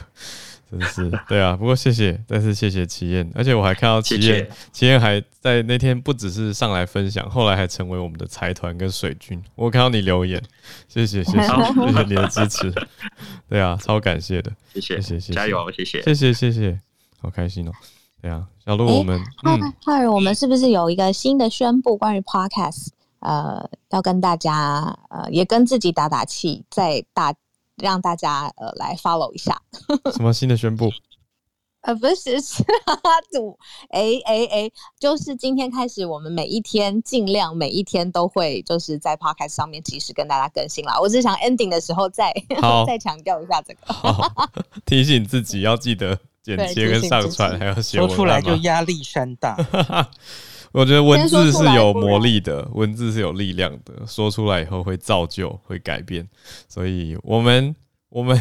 [0.71, 1.11] 真是。
[1.29, 9.43] 对啊，不过谢谢，但是谢谢齐燕，而且我还看到齐燕，齐燕还在那天不只是上来分享，后来还成为我们的财团跟水军。
[9.55, 10.43] 我看到你留言，
[10.89, 12.73] 谢谢谢谢谢谢你的支持，
[13.49, 16.03] 对啊，超感谢的，谢谢谢谢，加油，谢谢。
[16.03, 16.79] 谢谢谢谢，
[17.21, 17.73] 好开心哦，
[18.23, 22.89] 对啊，小鹿我们，嗨嗨，我们是不是有一个新的宣布关于 Podcast？
[23.21, 27.35] 呃，要跟大家呃，也跟自己打打气，在大。
[27.83, 29.61] 让大家呃来 follow 一下，
[30.15, 30.91] 什么新的宣布？
[31.83, 33.59] 呃，不是是哈哈赌，
[33.89, 41.01] 哎哎哎，就是今天开始，我们每一天尽量每一天都会就是在 podcast 上面及时跟大家更新啦。
[41.01, 42.35] 我只想 ending 的时候再
[42.87, 43.81] 再强调一下这个，
[44.85, 49.57] 提醒自己要记得剪接跟上传，还要写说出来就压力山大。
[50.73, 56.29] 我觉得文字是有魔力的，文字是有力量的，说出来以后会造就，会改变。
[56.69, 57.75] 所以我们
[58.09, 58.39] 我们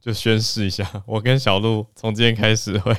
[0.00, 2.96] 就宣誓一下， 我跟小鹿从今天开始会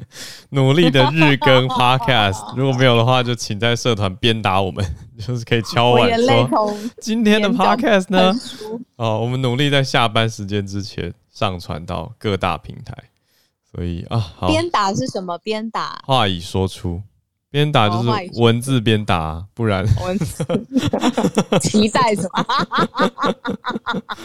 [0.50, 2.40] 努力的日更 podcast。
[2.56, 4.84] 如果没有的话，就请在社团鞭打我们，
[5.18, 8.34] 就是可以敲碗说今天的 podcast 呢？
[8.96, 12.94] 哦，我们努力在下班时间之前上传到各大平台。
[13.74, 15.36] 所以啊，好，鞭打是什么？
[15.38, 17.02] 鞭打话已说出。
[17.56, 20.44] 边打就是文字边打，不然文字
[21.58, 22.46] 期待什么？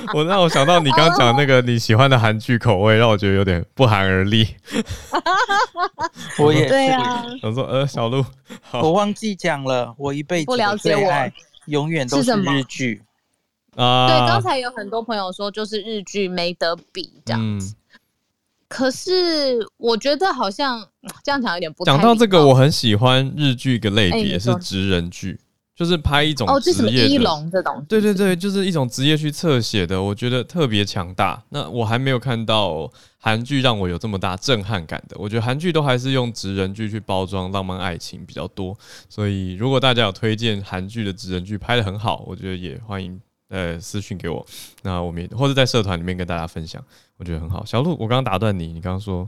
[0.13, 4.45] 我让我想到你刚讲那个你喜欢的韩剧口味，让我觉得有点不寒而栗。
[6.39, 8.21] 我也对啊，我说呃，小鹿，
[8.73, 11.31] 我忘记讲了，我一辈子的最爱
[11.67, 13.01] 永远都是日剧。
[13.77, 14.07] 啊。
[14.09, 17.71] 对，刚才有很多朋友说，就是日剧没得比这样子。
[17.71, 17.75] 嗯
[18.73, 20.81] 可是我觉得好像
[21.23, 21.83] 这样讲有点不。
[21.83, 25.39] 讲到这个，我很喜欢日剧一个类别是职人剧，
[25.75, 26.57] 就是拍一种职业的。
[26.57, 27.85] 哦，这什么一龙这种？
[27.89, 31.41] 对对对，就是一种职业去侧写的，我觉得特别强大。
[31.49, 35.15] 那我还没有看到韩剧让我有这么大震撼感的。
[35.19, 38.77] 我觉得韩剧都还是用职人剧去包装浪漫爱情比较多。
[39.09, 43.19] 所以如果大家有推荐韩剧的职人剧拍的很好，我觉得也欢迎
[43.49, 44.45] 呃私信给我，
[44.83, 46.83] 那我们也或者在社团里面跟大家分享。
[47.17, 49.27] 我觉得很好，小鹿，我刚刚打断你，你刚刚说，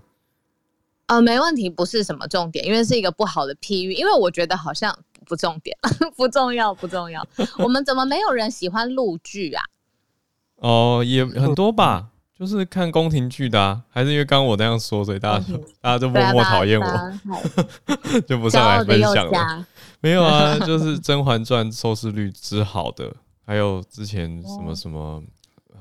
[1.08, 5.78] 呃，没问题，不是什么重点，因为是一个不好的譬喻，因为我觉得好像不重点，
[6.16, 7.26] 不重要，不重要。
[7.58, 9.64] 我们怎么没有人喜欢陆剧啊？
[10.58, 12.08] 哦，也很多吧，
[12.40, 15.46] 就是看宫廷剧的啊，还是因为刚刚我那样说，所以大家
[15.82, 17.14] 大家就默默讨厌我，
[18.26, 19.66] 就不上来分享了。
[20.00, 23.14] 没有啊，就是《甄嬛传》收视率之好的，
[23.46, 25.22] 还有之前什么什么。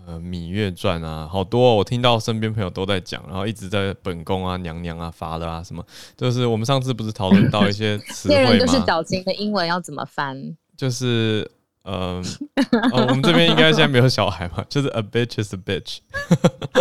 [0.06, 5.84] 呃，《芈月传》啊，好多哦，我听到身边朋友都在讲，然后一直在本宫啊、娘娘啊发的啊什么，
[6.16, 8.66] 就是我们上次不是讨论到一些词汇吗？
[8.66, 10.56] 就是矫情的英文要怎么翻？
[10.76, 11.48] 就是
[11.84, 12.20] 呃、
[12.92, 15.98] 哦，我们这边应该现在没有小孩嘛， 就是 a bitch is a bitch，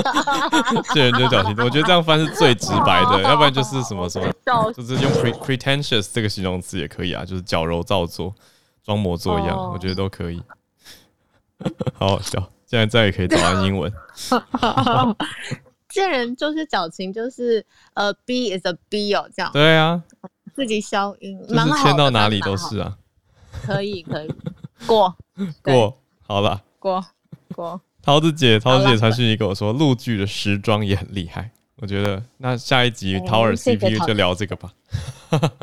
[0.93, 4.31] 这人就矫情，我觉得这样翻是最直白的， 要不然就是什么什么，
[4.73, 8.34] 就是用 pre pretentious 这个形容词也可以啊，就是矫揉造作、
[8.84, 10.41] 装模作样，我觉得都可以，
[11.93, 12.49] 好好笑。
[12.72, 13.91] 现在再也可以早安英文。
[15.89, 17.65] 见人就是矫情，就是
[17.95, 19.52] 呃，B is a B 哦，这样。
[19.52, 20.02] 对啊，
[20.56, 22.98] 自己消音，就是签到哪里都是啊。
[23.61, 24.34] 可以可以，
[24.88, 25.14] 过
[25.61, 27.06] 过好了，过
[27.53, 27.81] 过。
[28.02, 31.52] 桃子姐，桃子姐传讯息跟我说，陆剧的时装也很厉害。
[31.76, 34.72] 我觉得那下一集桃儿 CPU 就聊这个吧。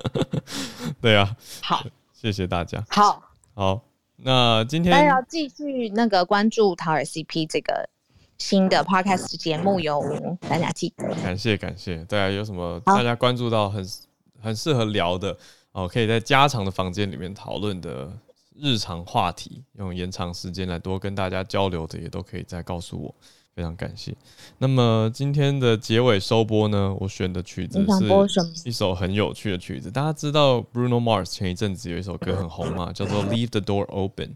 [1.00, 1.82] 对啊，好，
[2.12, 2.84] 谢谢大家。
[2.90, 3.22] 好，
[3.54, 3.87] 好。
[4.20, 7.88] 那今天大家要继续那个关注桃儿 CP 这个
[8.36, 10.02] 新的 podcast 节目哟，
[10.40, 11.14] 大家记得。
[11.22, 13.88] 感谢感谢，大家有什么大家关注到很
[14.40, 15.36] 很适合聊的
[15.70, 18.12] 哦，可以在家常的房间里面讨论的
[18.56, 23.14] 日常话题，用延长时间来多跟大家交流的，也都可以再告诉我。
[23.58, 24.14] 非常感谢。
[24.58, 26.94] 那么今天的结尾收播呢？
[27.00, 29.90] 我选的曲子是一首很有趣的曲子。
[29.90, 34.28] 大家知道 Bruno Mars 前一阵子有一首歌很红嘛，叫做《Leave the Door Open》，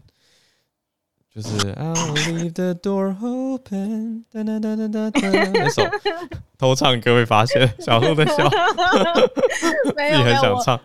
[1.33, 5.21] 就是 I'll leave the door open，哒哒哒哒哒哒。
[5.53, 5.83] 那首
[6.57, 8.49] 偷唱歌会发现小鹿在笑
[9.95, 10.77] 自己很想唱。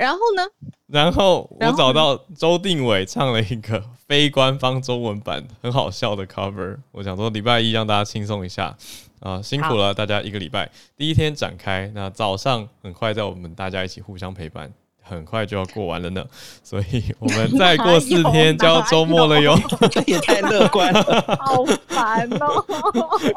[0.00, 0.42] 然后呢？
[0.86, 6.78] 然后我找到周定伟唱了一个非官方中文版，很好笑的 cover。
[6.90, 8.74] 我想说礼拜一让大家轻松一下
[9.20, 10.70] 啊，辛苦了大家一个礼拜。
[10.96, 14.72] 第一天展开，那早上很快在我们大家一起互相陪伴，
[15.02, 16.24] 很快就要过完了呢。
[16.64, 19.54] 所以我们再过四天 就要周末了哟。
[19.90, 21.02] 这也太乐观了，
[21.44, 22.64] 好烦哦！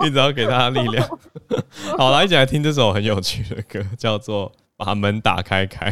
[0.06, 1.20] 一直要给大家力量。
[2.00, 5.92] 好了，一起来听这首很有趣的歌，叫做《把门打开开》。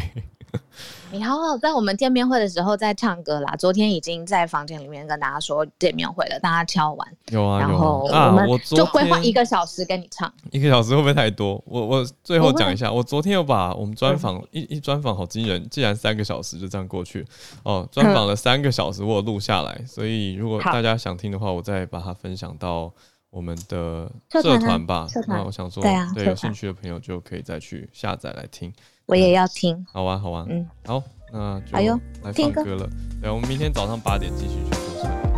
[1.13, 3.53] 你好好在我们见面会的时候在唱歌啦。
[3.57, 10.25] 昨天已经在房间里面跟大家说见面会了，大家敲完有啊，然后我们就规划一个小时跟你唱。
[10.29, 11.61] 啊、一个小时会不会太多？
[11.65, 17.25] 我我最后讲一下，我昨天有把我们专访一一专访好惊人，既然三个小时就这样过去
[17.63, 22.89] 哦，专访了三个小时，我有录下来，所以如果大家想听的话，我再把它分享到
[23.29, 25.07] 我们的社团吧。
[25.27, 28.71] 那我想说，对啊，对，有兴趣的朋友就可以再去下载来听。
[29.07, 31.03] 我也要听，好啊好啊，嗯，好，
[31.33, 32.87] 那就来放歌了。
[33.21, 35.31] 对，我们明天早上八点继续去做串联。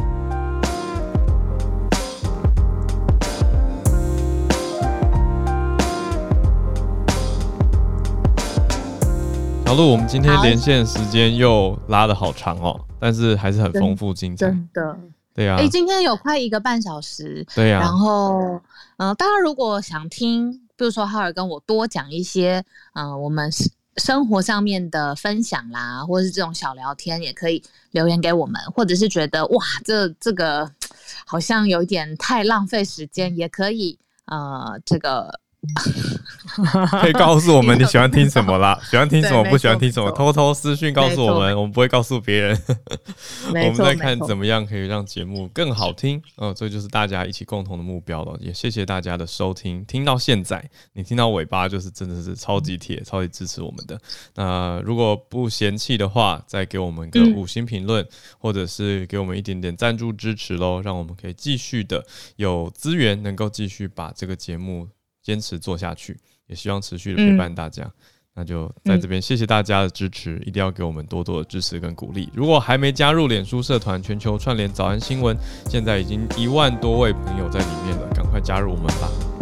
[9.65, 14.99] 小鹿，我们今天连线时间又拉的好长哦，但是还是很丰富精彩，真的，
[15.33, 15.55] 对呀。
[15.57, 17.79] 哎，今天有快一个半小时，对呀。
[17.79, 18.61] 然后，
[18.97, 20.59] 嗯，大家如果想听。
[20.83, 22.61] 比如说，浩尔跟我多讲一些，
[22.93, 23.49] 嗯、我们
[23.95, 30.69] 生活上面的分享啦，或者是这种小聊天，也可以留言给我们，或者是觉得哇，这这个
[31.25, 35.39] 好像有一点太浪费时间，也可以，呃，这个。
[37.01, 38.79] 可以告诉我们你喜欢听什么啦？
[38.89, 42.61] 喜欢听什么，不喜欢听什么，偷偷私讯告诉我们，我们不会告诉别人。
[43.47, 46.21] 我们在看怎么样可以让节目更好听。
[46.35, 48.37] 哦，这就是大家一起共同的目标了。
[48.41, 53.99] 也谢谢大家的收听，听到现在，你听到尾巴就是真的是超级铁，超级支持我们的。
[54.35, 58.05] 那如果不嫌弃的话，再给我们个五星评论，
[58.37, 64.87] 或者是给我们一点点赞助支持喽，让我们可以继续的有资源，能够继续把这个节目。
[65.23, 67.83] 坚持做下去，也希望持续的陪伴大家。
[67.83, 67.91] 嗯、
[68.35, 72.29] 那就在这边谢谢大家的支持，一定要给我们多多的支持跟鼓励。
[72.33, 75.35] 如果还没加入脸书社团全球串联早安新闻，
[75.69, 79.32] 现在已经一万多位朋友在里面了，赶快加入我们吧。